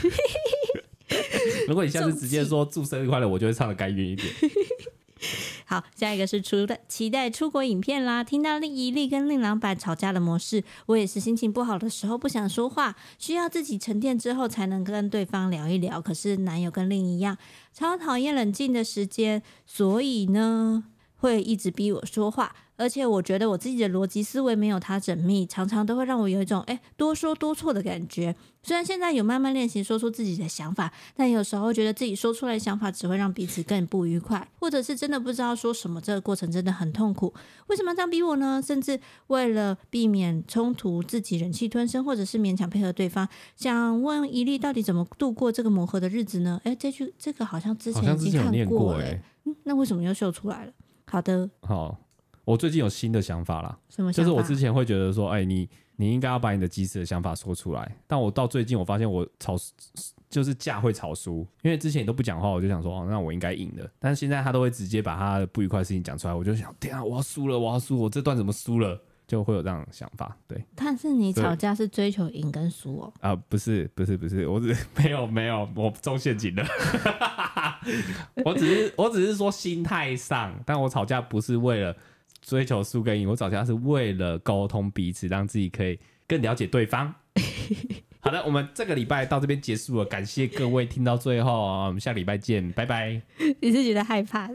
[1.70, 4.28] 如果你下次直接说祝生日快乐，我就会唱的甘愿一点。
[5.66, 16.02] 好，下一个是出的期待出国影片啦，听到另一例跟令郎板吵架的模式，我也是心情不好的时候不想说话，需要自己沉淀之后才能跟对方聊一聊。
[16.02, 17.38] 可是男友跟令一样，
[17.72, 20.86] 超讨厌冷静的时间，所以呢，
[21.18, 22.56] 会一直逼我说话。
[22.80, 28.34] 而且我觉得我自己的逻辑思维没有他缜密，常常都会让我有一种诶多说多错的感觉。
[28.64, 37.34] 虽然现在有慢慢练习说出自己的想法，但有时候觉得自己说出来的想法只会让彼此更不愉快，或者是真的不知道说什么，这个过程真的很痛苦。
[37.68, 38.62] 为什么这样逼我呢？
[38.66, 43.28] 甚至为了避免冲突，自己忍气吞声，或者是勉强配合对方。
[43.58, 46.60] 想问一粒到底怎么度过这个磨合的日子呢？
[46.64, 50.72] 诶，这句这个好像之前已经看过，过诶，嗯，那为什么又秀出来了？
[51.06, 51.98] 好的，好。
[52.50, 54.28] 我最近有新的想法啦，什么想法？
[54.28, 57.96] 就是我之前会觉得说，哎、欸，你你应该要把你的即时的想法说出来。
[58.08, 59.56] 但我到最近，我发现我吵
[60.32, 63.88] 就是架会吵输，因为之前你都不讲话，我就想说，哦，那我应该赢的。
[64.00, 69.00] 但是现在他都会直接把他的不愉快的事情讲出来，我就想，天啊，我要输了，我要输，我这段怎么输了？
[69.28, 70.36] 就会有这样的想法。
[70.48, 73.14] 对，但是你吵架是追求赢跟输哦？
[73.20, 76.66] 啊、呃，不是，不是，不是，我只 没有没有，我中陷阱了。
[78.44, 81.96] 我只是我只是说心态上，但我吵架不是为了。
[82.42, 87.14] 追求输跟赢，我吵架是为了沟通彼此，让自己可以更了解对方。
[88.22, 93.22] 好的，我们这个礼拜到这边结束了，感谢各位听到最后啊，我们下礼拜见，拜拜。
[93.62, 94.50] 你是觉得害怕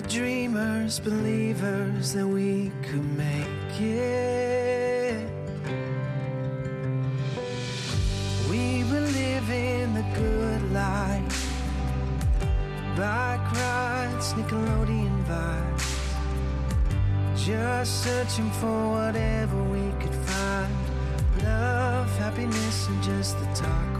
[0.00, 5.28] were dreamers, believers that we could make it.
[8.48, 11.50] We were living the good life,
[12.96, 15.86] by rides, Nickelodeon vibes,
[17.36, 20.74] just searching for whatever we could find.
[21.42, 23.97] Love, happiness, and just the talk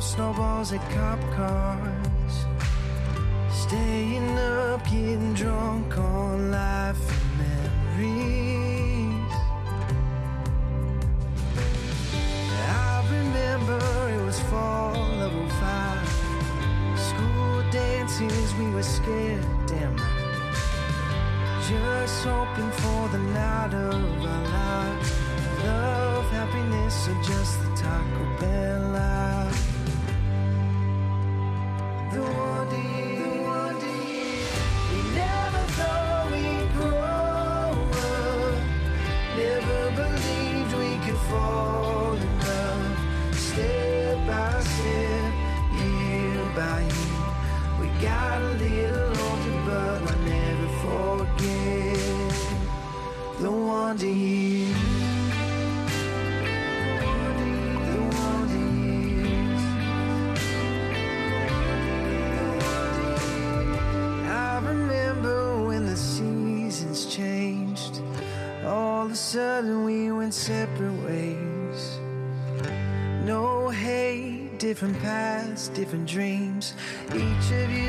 [0.00, 2.34] ？snowballs at cop cars.
[3.50, 9.32] Staying up, getting drunk on life and memories.
[12.80, 13.80] I remember
[14.10, 16.08] it was fall of 05.
[16.98, 20.24] School dances, we were scared, damn right.
[21.68, 25.12] Just hoping for the night of our lives.
[25.64, 29.73] Love, happiness, or just the Taco Bell life.
[74.84, 76.74] Different paths, different dreams.
[77.14, 77.83] Each of you